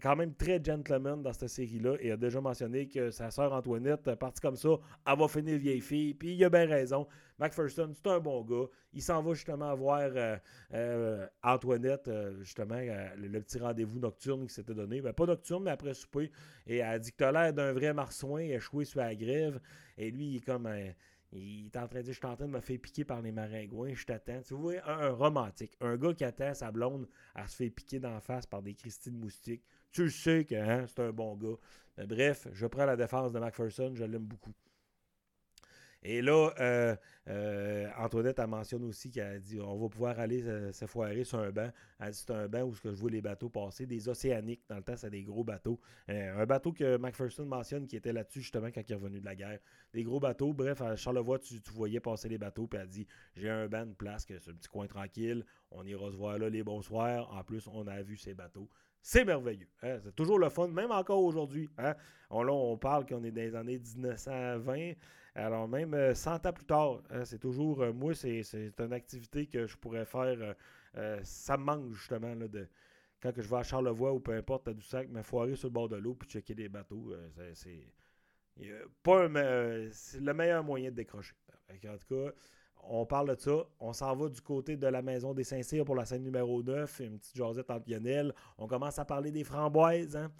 quand 0.00 0.16
même 0.16 0.34
très 0.34 0.62
gentleman 0.62 1.22
dans 1.22 1.32
cette 1.32 1.48
série-là 1.48 1.96
et 2.00 2.10
a 2.10 2.16
déjà 2.16 2.40
mentionné 2.40 2.88
que 2.88 3.10
sa 3.10 3.30
sœur 3.30 3.52
Antoinette, 3.52 4.14
partie 4.16 4.40
comme 4.40 4.56
ça, 4.56 4.70
elle 5.06 5.18
va 5.18 5.28
finir 5.28 5.58
vieille 5.58 5.80
fille. 5.80 6.14
Puis 6.14 6.34
il 6.34 6.44
a 6.44 6.50
bien 6.50 6.66
raison. 6.66 7.06
McPherson, 7.38 7.92
c'est 7.94 8.08
un 8.08 8.18
bon 8.18 8.42
gars. 8.42 8.66
Il 8.92 9.02
s'en 9.02 9.22
va 9.22 9.34
justement 9.34 9.74
voir 9.74 10.10
euh, 10.14 10.36
euh, 10.74 11.26
Antoinette, 11.42 12.08
euh, 12.08 12.38
justement, 12.40 12.80
le, 13.16 13.40
petit 13.40 13.58
rendez-vous 13.58 13.98
nocturne 13.98 14.46
qui 14.46 14.54
s'était 14.54 14.74
donné. 14.74 15.00
Ben, 15.00 15.12
pas 15.12 15.26
nocturne, 15.26 15.64
mais 15.64 15.70
après 15.70 15.94
souper. 15.94 16.30
Et 16.66 16.78
elle 16.78 17.00
dit 17.00 17.12
que 17.12 17.24
l'air 17.24 17.52
d'un 17.52 17.72
vrai 17.72 17.94
marsouin 17.94 18.40
échoué 18.40 18.84
sur 18.84 19.00
la 19.00 19.14
grève. 19.14 19.60
Et 19.96 20.10
lui, 20.10 20.26
il 20.26 20.36
est 20.36 20.40
comme 20.44 20.66
un 20.66 20.90
il 21.32 21.66
est 21.66 21.76
en 21.76 21.88
train 21.88 22.00
de 22.00 22.04
dire 22.04 22.12
Je 22.12 22.18
suis 22.18 22.26
en 22.26 22.36
train 22.36 22.46
de 22.46 22.52
me 22.52 22.60
faire 22.60 22.78
piquer 22.78 23.04
par 23.04 23.22
les 23.22 23.32
maringouins, 23.32 23.94
je 23.94 24.04
t'attends. 24.04 24.42
Tu 24.42 24.54
vois, 24.54 24.86
un, 24.86 25.10
romantique. 25.10 25.76
Un 25.80 25.96
gars 25.96 26.14
qui 26.14 26.24
attend 26.24 26.54
sa 26.54 26.70
blonde 26.70 27.08
à 27.34 27.48
se 27.48 27.56
faire 27.56 27.70
piquer 27.74 27.98
d'en 27.98 28.20
face 28.20 28.46
par 28.46 28.62
des 28.62 28.74
Christine 28.74 29.18
moustiques. 29.18 29.64
Tu 29.90 30.10
sais 30.10 30.44
que 30.44 30.54
hein, 30.54 30.86
c'est 30.86 31.00
un 31.02 31.12
bon 31.12 31.36
gars. 31.36 32.06
bref, 32.06 32.48
je 32.52 32.66
prends 32.66 32.86
la 32.86 32.96
défense 32.96 33.32
de 33.32 33.38
McPherson, 33.38 33.92
je 33.94 34.04
l'aime 34.04 34.24
beaucoup. 34.24 34.54
Et 36.04 36.20
là, 36.20 36.52
euh, 36.58 36.96
euh, 37.28 37.88
Antoinette 37.96 38.40
a 38.40 38.46
mentionné 38.48 38.84
aussi 38.86 39.10
qu'elle 39.10 39.36
a 39.36 39.38
dit 39.38 39.60
on 39.60 39.76
va 39.76 39.88
pouvoir 39.88 40.18
aller 40.18 40.42
se, 40.72 40.86
foirer 40.86 41.22
sur 41.22 41.38
un 41.38 41.50
banc. 41.50 41.70
Elle 42.00 42.10
dit 42.10 42.24
c'est 42.26 42.32
un 42.32 42.48
banc 42.48 42.62
où 42.62 42.74
je 42.74 42.88
vois 42.88 43.10
les 43.10 43.20
bateaux 43.20 43.48
passer, 43.48 43.86
des 43.86 44.08
océaniques. 44.08 44.62
Dans 44.68 44.76
le 44.76 44.82
temps, 44.82 44.96
c'est 44.96 45.10
des 45.10 45.22
gros 45.22 45.44
bateaux. 45.44 45.78
Euh, 46.08 46.42
un 46.42 46.46
bateau 46.46 46.72
que 46.72 46.96
McPherson 46.96 47.44
mentionne 47.44 47.86
qui 47.86 47.96
était 47.96 48.12
là-dessus 48.12 48.40
justement 48.40 48.68
quand 48.72 48.82
il 48.86 48.92
est 48.92 48.96
revenu 48.96 49.20
de 49.20 49.24
la 49.24 49.36
guerre. 49.36 49.60
Des 49.92 50.02
gros 50.02 50.18
bateaux. 50.18 50.52
Bref, 50.52 50.80
à 50.80 50.96
Charlevoix, 50.96 51.38
tu, 51.38 51.60
voyais 51.72 52.00
passer 52.00 52.28
les 52.28 52.38
bateaux. 52.38 52.66
Puis 52.66 52.80
elle 52.80 52.88
dit 52.88 53.06
j'ai 53.36 53.50
un 53.50 53.68
banc 53.68 53.86
de 53.86 53.94
place, 53.94 54.24
que 54.24 54.36
c'est 54.38 54.50
un 54.50 54.54
petit 54.54 54.68
coin 54.68 54.88
tranquille. 54.88 55.44
On 55.70 55.84
ira 55.86 56.10
se 56.10 56.16
voir 56.16 56.36
là 56.36 56.48
les 56.50 56.64
bonsoirs. 56.64 57.32
En 57.32 57.44
plus, 57.44 57.68
on 57.68 57.86
a 57.86 58.02
vu 58.02 58.16
ces 58.16 58.34
bateaux. 58.34 58.68
C'est 59.02 59.24
merveilleux. 59.24 59.68
Hein. 59.82 59.98
C'est 60.02 60.14
toujours 60.14 60.38
le 60.38 60.48
fun, 60.48 60.68
même 60.68 60.92
encore 60.92 61.22
aujourd'hui. 61.22 61.68
Hein. 61.78 61.94
On 62.30 62.76
parle 62.76 63.06
qu'on 63.06 63.22
est 63.24 63.30
dans 63.30 63.40
les 63.40 63.54
années 63.54 63.78
1920. 63.78 64.92
Alors, 65.34 65.66
même 65.66 66.14
100 66.14 66.30
euh, 66.30 66.48
ans 66.48 66.52
plus 66.52 66.64
tard, 66.66 67.02
hein, 67.10 67.24
c'est 67.24 67.38
toujours, 67.38 67.82
euh, 67.82 67.92
moi, 67.92 68.14
c'est 68.14 68.42
une 68.78 68.92
activité 68.92 69.46
que 69.46 69.66
je 69.66 69.76
pourrais 69.76 70.04
faire. 70.04 70.54
Euh, 70.96 71.20
ça 71.22 71.56
me 71.56 71.64
manque 71.64 71.92
justement 71.92 72.36
de, 72.36 72.68
quand 73.22 73.32
je 73.34 73.48
vais 73.48 73.56
à 73.56 73.62
Charlevoix 73.62 74.12
ou 74.12 74.20
peu 74.20 74.34
importe 74.34 74.68
à 74.68 74.74
Dussac, 74.74 75.08
me 75.08 75.22
foirer 75.22 75.56
sur 75.56 75.68
le 75.68 75.72
bord 75.72 75.88
de 75.88 75.96
l'eau 75.96 76.14
puis 76.14 76.28
checker 76.28 76.54
des 76.54 76.68
bateaux. 76.68 77.14
c'est 77.54 77.88
pas 79.02 79.26
le 79.26 80.32
meilleur 80.34 80.62
moyen 80.62 80.90
de 80.90 80.96
décrocher. 80.96 81.34
En 81.70 81.96
tout 81.96 82.14
cas, 82.14 82.32
on 82.82 83.06
parle 83.06 83.34
de 83.34 83.40
ça. 83.40 83.64
On 83.80 83.94
s'en 83.94 84.14
va 84.14 84.28
du 84.28 84.40
côté 84.42 84.76
de 84.76 84.86
la 84.86 85.00
maison 85.00 85.32
des 85.32 85.44
Saint-Cyr 85.44 85.84
pour 85.84 85.94
la 85.94 86.04
scène 86.04 86.24
numéro 86.24 86.62
9. 86.62 87.00
Une 87.00 87.18
petite 87.18 87.36
Josette 87.36 87.70
en 87.70 87.80
pionnelle. 87.80 88.34
On 88.58 88.66
commence 88.66 88.98
à 88.98 89.04
parler 89.06 89.30
des 89.30 89.44
framboises. 89.44 90.16
Hein. 90.16 90.30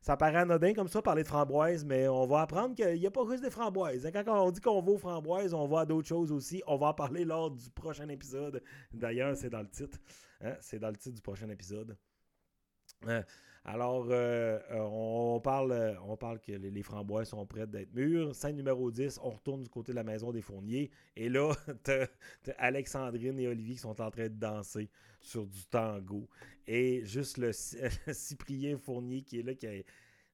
Ça 0.00 0.16
paraît 0.16 0.36
anodin 0.36 0.74
comme 0.74 0.88
ça, 0.88 1.02
parler 1.02 1.24
de 1.24 1.28
framboises, 1.28 1.84
mais 1.84 2.06
on 2.08 2.26
va 2.26 2.42
apprendre 2.42 2.74
qu'il 2.74 2.98
n'y 2.98 3.06
a 3.06 3.10
pas 3.10 3.24
juste 3.28 3.42
des 3.42 3.50
framboises. 3.50 4.06
Hein. 4.06 4.12
Quand 4.12 4.46
on 4.46 4.50
dit 4.50 4.60
qu'on 4.60 4.80
va 4.80 4.92
aux 4.92 4.98
framboises, 4.98 5.52
on 5.54 5.66
va 5.66 5.80
à 5.80 5.86
d'autres 5.86 6.06
choses 6.06 6.30
aussi. 6.30 6.62
On 6.66 6.76
va 6.76 6.88
en 6.88 6.94
parler 6.94 7.24
lors 7.24 7.50
du 7.50 7.68
prochain 7.70 8.08
épisode. 8.08 8.62
D'ailleurs, 8.92 9.36
c'est 9.36 9.50
dans 9.50 9.60
le 9.60 9.68
titre. 9.68 9.98
Hein. 10.40 10.54
C'est 10.60 10.78
dans 10.78 10.90
le 10.90 10.96
titre 10.96 11.16
du 11.16 11.22
prochain 11.22 11.48
épisode. 11.50 11.96
Alors, 13.70 14.06
euh, 14.10 14.58
euh, 14.70 14.78
on, 14.80 15.40
parle, 15.40 15.72
euh, 15.72 15.94
on 16.06 16.16
parle 16.16 16.40
que 16.40 16.52
les, 16.52 16.82
framboises 16.82 17.28
sont 17.28 17.44
prêtes 17.44 17.70
d'être 17.70 17.92
mûres. 17.92 18.34
Scène 18.34 18.56
numéro 18.56 18.90
10, 18.90 19.20
on 19.22 19.28
retourne 19.28 19.62
du 19.62 19.68
côté 19.68 19.92
de 19.92 19.96
la 19.96 20.04
maison 20.04 20.32
des 20.32 20.40
fourniers. 20.40 20.90
Et 21.14 21.28
là, 21.28 21.52
t'as 21.84 22.06
Alexandrine 22.56 23.38
et 23.38 23.46
Olivier 23.46 23.74
qui 23.74 23.80
sont 23.80 24.00
en 24.00 24.10
train 24.10 24.28
de 24.28 24.38
danser 24.38 24.88
sur 25.20 25.46
du 25.46 25.66
tango. 25.66 26.26
Et 26.66 27.04
juste 27.04 27.36
le, 27.36 27.52
Cyprien 27.52 28.78
Fournier 28.78 29.20
qui 29.20 29.40
est 29.40 29.42
là, 29.42 29.54
qui 29.54 29.66
est 29.66 29.84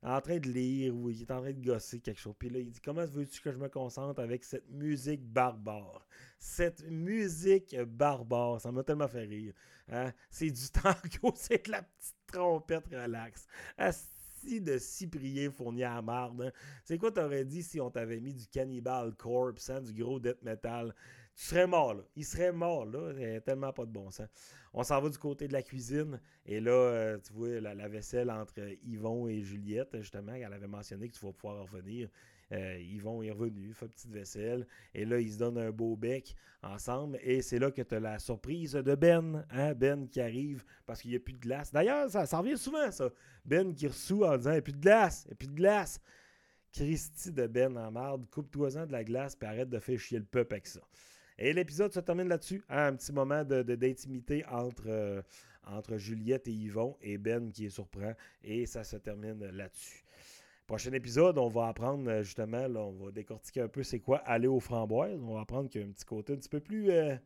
en 0.05 0.20
train 0.20 0.38
de 0.38 0.49
lire 0.49 0.94
ou 0.94 1.11
il 1.11 1.23
est 1.23 1.31
en 1.33 1.40
train 1.40 1.53
de 1.53 1.64
gosser 1.64 1.99
quelque 1.99 2.20
chose. 2.20 2.35
Puis 2.38 2.51
là, 2.51 2.61
il 2.61 2.70
dit 2.70 2.81
Comment 2.81 3.05
veux-tu 3.05 3.40
que 3.40 3.51
je 3.51 3.59
me 3.59 3.68
concentre 3.68 4.20
avec 4.20 4.44
cette 4.44 4.70
musique 4.70 5.25
barbare? 5.25 6.07
Cette 6.38 6.88
musique 6.88 7.75
barbare, 7.81 8.61
ça 8.61 8.70
m'a 8.70 8.85
tellement 8.85 9.09
fait 9.09 9.25
rire. 9.25 9.55
Hein? 9.88 10.12
C'est 10.31 10.51
du 10.51 10.68
tango, 10.70 11.35
c'est 11.35 11.66
de 11.66 11.73
la 11.73 11.83
petite 11.83 12.14
trompette 12.35 12.87
relax. 12.92 13.47
Assis 13.79 14.61
de 14.61 14.77
Cyprien 14.79 15.51
fourni 15.51 15.85
à 15.85 16.03
marde. 16.03 16.42
Hein. 16.42 16.53
C'est 16.85 16.99
quoi 16.99 17.11
t'aurais 17.12 17.44
dit 17.44 17.62
si 17.62 17.81
on 17.81 17.90
t'avait 17.90 18.20
mis 18.20 18.35
du 18.35 18.47
Cannibal 18.47 19.14
Corpse, 19.14 19.70
hein, 19.70 19.81
du 19.81 19.94
gros 19.94 20.18
death 20.18 20.42
metal? 20.42 20.94
Tu 21.37 21.47
serais 21.47 21.66
mort, 21.66 21.94
là. 21.94 22.03
Il 22.14 22.25
serait 22.25 22.53
mort, 22.53 22.87
là. 22.87 23.40
Tellement 23.40 23.73
pas 23.73 23.85
de 23.85 23.90
bon 23.90 24.11
sens. 24.11 24.29
On 24.73 24.83
s'en 24.85 25.01
va 25.01 25.09
du 25.09 25.18
côté 25.18 25.49
de 25.49 25.53
la 25.53 25.62
cuisine. 25.62 26.20
Et 26.47 26.61
là, 26.61 26.73
euh, 26.73 27.18
tu 27.18 27.33
vois, 27.33 27.61
la, 27.61 27.88
vaisselle 27.88 28.31
entre 28.31 28.61
Yvon 28.85 29.29
et 29.29 29.40
Juliette, 29.42 29.97
justement, 30.01 30.33
elle 30.33 30.53
avait 30.53 30.68
mentionné 30.68 31.09
que 31.09 31.14
tu 31.14 31.25
vas 31.25 31.33
pouvoir 31.33 31.62
revenir. 31.62 32.09
Euh, 32.53 32.79
Yvon 32.79 33.23
est 33.23 33.33
revenu, 33.33 33.73
fait 33.73 33.88
petite 33.88 34.11
vaisselle. 34.11 34.66
Et 34.94 35.05
là, 35.05 35.18
ils 35.18 35.33
se 35.33 35.38
donnent 35.38 35.59
un 35.59 35.70
beau 35.70 35.97
bec 35.97 36.37
ensemble. 36.62 37.18
Et 37.23 37.42
c'est 37.42 37.59
là 37.59 37.70
que 37.70 37.83
tu 37.83 37.94
as 37.94 38.01
la 38.01 38.18
surprise 38.20 38.73
de 38.73 38.94
Ben. 38.94 39.44
Hein? 39.51 39.75
Ben 39.75 40.09
qui 40.09 40.20
arrive 40.20 40.64
parce 40.87 41.03
qu'il 41.03 41.11
n'y 41.11 41.16
a 41.16 41.20
plus 41.20 41.35
de 41.35 41.40
glace. 41.40 41.73
D'ailleurs, 41.73 42.09
ça, 42.11 42.27
ça, 42.27 42.38
revient 42.38 42.59
souvent, 42.59 42.90
ça. 42.92 43.11
Ben 43.44 43.75
qui 43.75 43.88
reçoit 43.88 44.35
en 44.35 44.37
disant 44.37 44.51
Il 44.51 44.55
n'y 44.55 44.59
a 44.59 44.62
plus 44.62 44.73
de 44.73 44.81
glace, 44.81 45.25
il 45.25 45.29
n'y 45.29 45.33
a 45.33 45.37
plus 45.37 45.49
de 45.49 45.55
glace. 45.55 46.01
Christy 46.73 47.31
de 47.31 47.47
Ben 47.47 47.77
en 47.77 47.90
marde, 47.92 48.27
coupe-toi-en 48.31 48.87
de 48.87 48.92
la 48.92 49.05
glace 49.05 49.37
puis 49.37 49.49
arrête 49.49 49.68
de 49.68 49.79
faire 49.79 49.99
chier 49.99 50.18
le 50.18 50.25
peuple 50.25 50.55
avec 50.55 50.66
ça. 50.66 50.81
Et 51.38 51.53
l'épisode 51.53 51.92
se 51.92 52.01
termine 52.01 52.29
là-dessus. 52.29 52.62
Hein? 52.68 52.87
un 52.87 52.97
petit 52.97 53.12
moment 53.12 53.44
d'intimité 53.44 54.42
de, 54.42 54.55
entre, 54.55 54.85
euh, 54.87 55.23
entre 55.66 55.97
Juliette 55.97 56.47
et 56.49 56.53
Yvon 56.53 56.97
et 57.03 57.18
Ben 57.18 57.51
qui 57.51 57.66
est 57.66 57.70
surprend. 57.70 58.14
Et 58.42 58.66
ça 58.66 58.85
se 58.85 58.97
termine 58.97 59.44
là-dessus. 59.51 60.05
Prochain 60.66 60.92
épisode, 60.92 61.37
on 61.37 61.49
va 61.49 61.68
apprendre 61.68 62.09
euh, 62.09 62.23
justement, 62.23 62.64
on 62.64 63.05
va 63.05 63.11
décortiquer 63.11 63.61
un 63.61 63.68
peu 63.68 63.83
c'est 63.83 64.01
quoi 64.01 64.18
aller 64.18 64.47
aux 64.47 64.61
framboises. 64.61 65.20
On 65.23 65.35
va 65.35 65.40
apprendre 65.40 65.68
qu'il 65.68 65.83
y 65.83 65.85
a 65.85 65.87
un 65.87 65.90
petit 65.90 66.07
côté 66.07 66.33
un 66.33 66.37
petit 66.37 66.49
peu 66.49 66.61
plus. 66.61 66.90
Euh, 66.90 67.16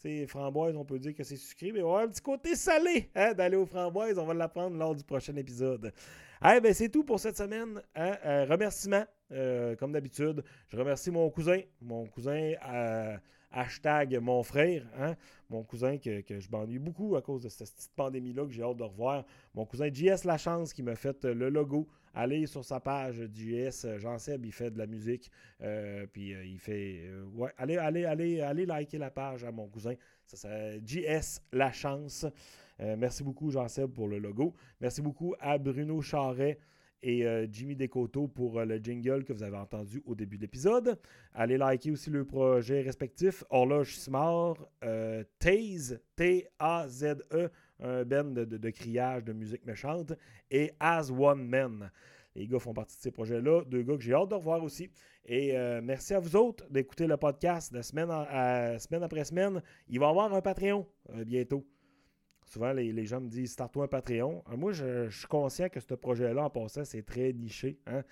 tu 0.00 0.08
sais, 0.08 0.26
framboises, 0.26 0.76
on 0.76 0.84
peut 0.84 0.98
dire 0.98 1.14
que 1.14 1.24
c'est 1.24 1.36
sucré, 1.36 1.72
mais 1.72 1.82
on 1.82 1.86
va 1.86 1.90
avoir 1.90 2.04
un 2.04 2.08
petit 2.08 2.20
côté 2.20 2.54
salé 2.54 3.10
hein, 3.16 3.32
d'aller 3.32 3.56
aux 3.56 3.66
framboises. 3.66 4.18
On 4.18 4.26
va 4.26 4.34
l'apprendre 4.34 4.76
lors 4.76 4.94
du 4.94 5.02
prochain 5.02 5.34
épisode. 5.36 5.92
Eh 6.44 6.60
ben, 6.60 6.74
c'est 6.74 6.88
tout 6.88 7.04
pour 7.04 7.18
cette 7.18 7.36
semaine. 7.36 7.80
Hein. 7.96 8.16
Euh, 8.24 8.44
remerciements, 8.44 9.06
comme 9.78 9.92
d'habitude. 9.92 10.44
Je 10.68 10.76
remercie 10.76 11.10
mon 11.10 11.28
cousin, 11.30 11.60
mon 11.80 12.06
cousin 12.06 12.54
hashtag 13.54 14.18
mon 14.20 14.42
frère, 14.42 14.84
hein? 14.98 15.14
mon 15.48 15.62
cousin 15.62 15.96
que, 15.98 16.22
je 16.28 16.50
m'ennuie 16.50 16.78
beaucoup 16.78 17.16
à 17.16 17.22
cause 17.22 17.42
de 17.42 17.48
cette 17.48 17.72
petite 17.72 17.92
pandémie-là 17.94 18.44
que 18.44 18.52
j'ai 18.52 18.62
hâte 18.62 18.76
de 18.76 18.82
revoir. 18.82 19.24
Mon 19.54 19.64
cousin 19.64 19.88
JS 19.92 20.24
Lachance 20.24 20.72
qui 20.72 20.82
m'a 20.82 20.96
fait 20.96 21.24
le 21.24 21.48
logo. 21.48 21.88
Allez 22.16 22.46
sur 22.46 22.64
sa 22.64 22.78
page 22.78 23.28
JS, 23.32 23.98
Jean-Seb, 23.98 24.44
il 24.44 24.52
fait 24.52 24.70
de 24.70 24.78
la 24.78 24.86
musique. 24.86 25.30
Euh, 25.62 26.06
puis 26.12 26.34
euh, 26.34 26.44
il 26.44 26.58
fait. 26.58 27.06
Euh, 27.06 27.24
ouais, 27.34 27.50
allez, 27.56 27.76
allez, 27.76 28.04
allez, 28.04 28.40
allez 28.40 28.66
liker 28.66 28.98
la 28.98 29.10
page 29.10 29.44
à 29.44 29.50
mon 29.50 29.66
cousin. 29.68 29.94
Ça, 30.26 30.36
c'est 30.36 30.80
JS 30.86 31.40
Lachance. 31.52 32.26
merci 32.78 33.22
beaucoup, 33.24 33.50
Jean-Seb, 33.50 33.90
pour 33.92 34.08
le 34.08 34.18
logo. 34.18 34.54
Merci 34.80 35.02
beaucoup 35.02 35.34
à 35.40 35.58
Bruno 35.58 36.00
Charret 36.02 36.58
et 37.04 37.26
euh, 37.26 37.46
Jimmy 37.52 37.76
Descoteaux 37.76 38.26
pour 38.26 38.58
euh, 38.58 38.64
le 38.64 38.78
jingle 38.78 39.24
que 39.24 39.32
vous 39.34 39.42
avez 39.42 39.58
entendu 39.58 40.02
au 40.06 40.14
début 40.14 40.38
de 40.38 40.42
l'épisode. 40.42 40.98
Allez 41.34 41.58
liker 41.58 41.90
aussi 41.90 42.08
le 42.08 42.24
projet 42.24 42.80
respectif 42.80 43.44
Horloge 43.50 43.94
Smart, 43.96 44.56
euh, 44.82 45.22
Taze, 45.38 46.00
T-A-Z-E, 46.16 47.50
un 47.80 48.04
band 48.04 48.24
de, 48.24 48.70
criage 48.70 49.24
de 49.24 49.34
musique 49.34 49.66
méchante, 49.66 50.14
et 50.50 50.72
As 50.80 51.10
One 51.10 51.46
Man. 51.46 51.90
Les 52.34 52.46
gars 52.48 52.58
font 52.58 52.72
partie 52.72 52.96
de 52.96 53.02
ces 53.02 53.10
projets-là, 53.10 53.64
deux 53.66 53.82
gars 53.82 53.96
que 53.96 54.02
j'ai 54.02 54.14
hâte 54.14 54.30
de 54.30 54.34
revoir 54.34 54.64
aussi. 54.64 54.88
Et 55.26 55.54
merci 55.82 56.14
à 56.14 56.20
vous 56.20 56.34
autres 56.36 56.68
d'écouter 56.70 57.06
le 57.06 57.16
podcast 57.16 57.72
de 57.72 57.80
semaine, 57.82 58.08
semaine 58.78 59.02
après 59.02 59.24
semaine. 59.24 59.62
Il 59.88 60.00
va 60.00 60.06
y 60.06 60.10
avoir 60.10 60.34
un 60.34 60.40
Patreon 60.40 60.86
bientôt. 61.24 61.64
Souvent, 62.46 62.72
les, 62.72 63.06
gens 63.06 63.20
me 63.20 63.28
disent 63.28 63.52
Start-toi 63.52 63.84
un 63.84 63.88
Patreon. 63.88 64.44
Euh, 64.50 64.56
moi, 64.56 64.72
je, 64.72 65.08
suis 65.08 65.26
conscient 65.26 65.68
que 65.68 65.80
ce 65.80 65.94
projet-là, 65.94 66.44
en 66.44 66.50
passant, 66.50 66.84
c'est 66.84 67.02
très 67.02 67.32
niché. 67.32 67.78
Hein. 67.86 68.02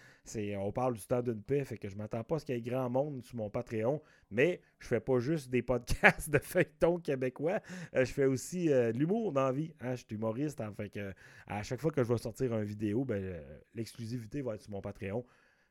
on 0.59 0.73
parle 0.73 0.95
du 0.95 1.03
temps 1.07 1.23
d'une 1.23 1.43
paix, 1.43 1.65
fait 1.65 1.77
que 1.77 1.89
je 1.89 1.97
m'attends 1.97 2.25
pas 2.25 2.37
à 2.37 2.39
ce 2.39 2.47
qu'il 2.47 2.55
y 2.55 2.59
ait 2.59 2.63
grand 2.63 2.89
monde 2.89 3.23
sur 3.23 3.37
mon 3.37 3.51
Patreon. 3.51 4.01
Mais 4.31 4.61
je 4.79 4.87
fais 4.87 5.01
pas 5.01 5.19
juste 5.19 5.51
des 5.51 5.63
podcasts 5.63 6.31
de 6.31 6.39
feuilletons 6.39 6.99
québécois. 6.99 7.61
Euh, 7.95 8.05
je 8.05 8.13
fais 8.13 8.25
aussi 8.25 8.73
euh, 8.73 8.93
de 8.93 8.99
l'humour 8.99 9.33
dans 9.33 9.47
la 9.47 9.53
vie. 9.53 9.75
Hein. 9.81 9.95
Je 9.95 10.05
suis 10.07 10.17
humoriste. 10.17 10.61
Hein, 10.61 10.73
fait 10.77 10.89
que, 10.89 11.13
à 11.47 11.63
chaque 11.63 11.81
fois 11.81 11.91
que 11.91 12.03
je 12.03 12.09
vais 12.09 12.19
sortir 12.19 12.55
une 12.55 12.65
vidéo, 12.65 13.05
ben, 13.05 13.39
l'exclusivité 13.75 14.41
va 14.41 14.55
être 14.55 14.63
sur 14.63 14.73
mon 14.73 14.81
Patreon. 14.81 15.25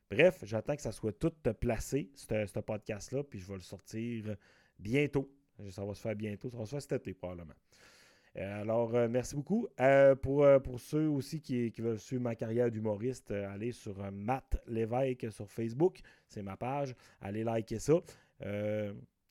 Bref, 0.09 0.39
j'attends 0.43 0.75
que 0.75 0.81
ça 0.81 0.91
soit 0.91 1.17
tout 1.17 1.33
placé, 1.59 2.11
ce 2.15 2.59
podcast-là, 2.59 3.23
puis 3.23 3.39
je 3.39 3.47
vais 3.47 3.55
le 3.55 3.61
sortir 3.61 4.35
bientôt. 4.77 5.31
Ça 5.69 5.85
va 5.85 5.93
se 5.93 6.01
faire 6.01 6.15
bientôt. 6.15 6.49
Ça 6.49 6.57
va 6.57 6.65
se 6.65 6.71
faire 6.71 6.81
cet 6.81 6.93
été, 6.93 7.13
probablement. 7.13 7.53
Euh, 8.37 8.61
alors, 8.61 8.95
euh, 8.95 9.07
merci 9.09 9.35
beaucoup. 9.35 9.67
Euh, 9.79 10.15
pour, 10.15 10.45
pour 10.63 10.79
ceux 10.79 11.07
aussi 11.07 11.41
qui, 11.41 11.69
veulent 11.79 11.99
suivre 11.99 12.23
ma 12.23 12.35
carrière 12.35 12.71
d'humoriste, 12.71 13.31
allez 13.31 13.71
sur 13.71 14.11
Matt 14.11 14.61
Lévesque 14.67 15.31
sur 15.31 15.49
Facebook. 15.49 15.99
C'est 16.27 16.41
ma 16.41 16.57
page. 16.57 16.95
Allez 17.21 17.43
liker 17.43 17.79
ça. 17.79 17.95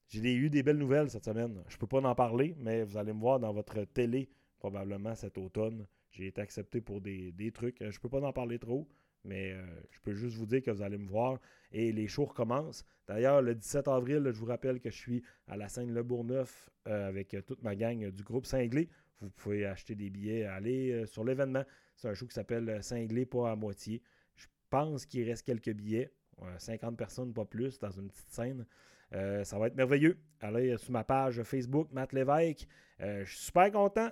J'ai 0.08 0.34
eu 0.34 0.50
des 0.50 0.62
belles 0.62 0.78
nouvelles 0.78 1.10
cette 1.10 1.24
semaine. 1.24 1.62
Je 1.68 1.76
ne 1.76 1.78
peux 1.78 1.86
pas 1.86 2.00
en 2.00 2.14
parler, 2.14 2.54
mais 2.58 2.82
vous 2.82 2.96
allez 2.96 3.12
me 3.12 3.20
voir 3.20 3.38
dans 3.38 3.52
votre 3.52 3.84
télé 3.84 4.28
probablement 4.58 5.14
cet 5.14 5.38
automne. 5.38 5.86
J'ai 6.10 6.26
été 6.26 6.40
accepté 6.40 6.80
pour 6.80 7.00
des, 7.00 7.32
des 7.32 7.52
trucs. 7.52 7.76
Je 7.80 7.86
ne 7.86 8.00
peux 8.00 8.08
pas 8.08 8.20
en 8.20 8.32
parler 8.32 8.58
trop. 8.58 8.88
Mais 9.24 9.52
euh, 9.52 9.64
je 9.90 10.00
peux 10.00 10.14
juste 10.14 10.37
vous 10.37 10.46
dire 10.46 10.62
que 10.62 10.70
vous 10.70 10.83
allez 10.83 10.98
me 10.98 11.09
voir 11.09 11.38
et 11.72 11.92
les 11.92 12.09
shows 12.09 12.26
recommencent. 12.26 12.85
D'ailleurs, 13.06 13.42
le 13.42 13.54
17 13.54 13.88
avril, 13.88 14.30
je 14.33 14.38
vous 14.38 14.46
rappelle 14.46 14.80
que 14.80 14.90
je 14.90 14.96
suis 14.96 15.22
à 15.46 15.56
la 15.56 15.68
scène 15.68 15.92
Le 15.92 16.02
Bourgneuf 16.02 16.70
euh, 16.87 17.09
avec 17.09 17.35
euh, 17.35 17.42
toute 17.42 17.62
ma 17.62 17.76
gang 17.76 18.11
du 18.11 18.22
groupe 18.22 18.46
Cinglé. 18.46 18.88
Vous 19.20 19.30
pouvez 19.30 19.66
acheter 19.66 19.94
des 19.94 20.09
billets, 20.09 20.44
aller 20.44 21.04
sur 21.06 21.24
l'événement. 21.24 21.64
C'est 21.96 22.09
un 22.09 22.14
show 22.14 22.26
qui 22.26 22.35
s'appelle 22.35 22.83
Cinglé 22.83 23.26
pas 23.26 23.50
à 23.50 23.56
moitié. 23.56 24.02
Je 24.37 24.46
pense 24.70 25.04
qu'il 25.04 25.28
reste 25.28 25.44
quelques 25.44 25.74
billets. 25.74 26.11
50 26.56 26.96
personnes, 26.96 27.35
pas 27.35 27.44
plus, 27.44 27.78
dans 27.78 27.90
une 27.90 28.09
petite 28.09 28.30
scène. 28.30 28.64
ça 29.11 29.59
va 29.59 29.66
être 29.66 29.76
merveilleux. 29.76 30.18
Allez 30.40 30.74
sur 30.78 30.92
ma 30.92 31.04
page 31.04 31.42
Facebook, 31.42 31.92
Matt 31.92 32.14
Lévesque. 32.14 32.66
je 32.98 33.24
suis 33.26 33.44
super 33.44 33.70
content. 33.70 34.09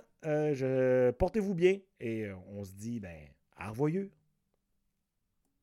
Portez-vous 1.17 1.55
bien 1.55 1.79
et 1.99 2.31
on 2.49 2.63
se 2.63 2.73
dit, 2.73 2.99
ben, 2.99 3.17
à 3.57 3.69
revoyure. 3.69 4.09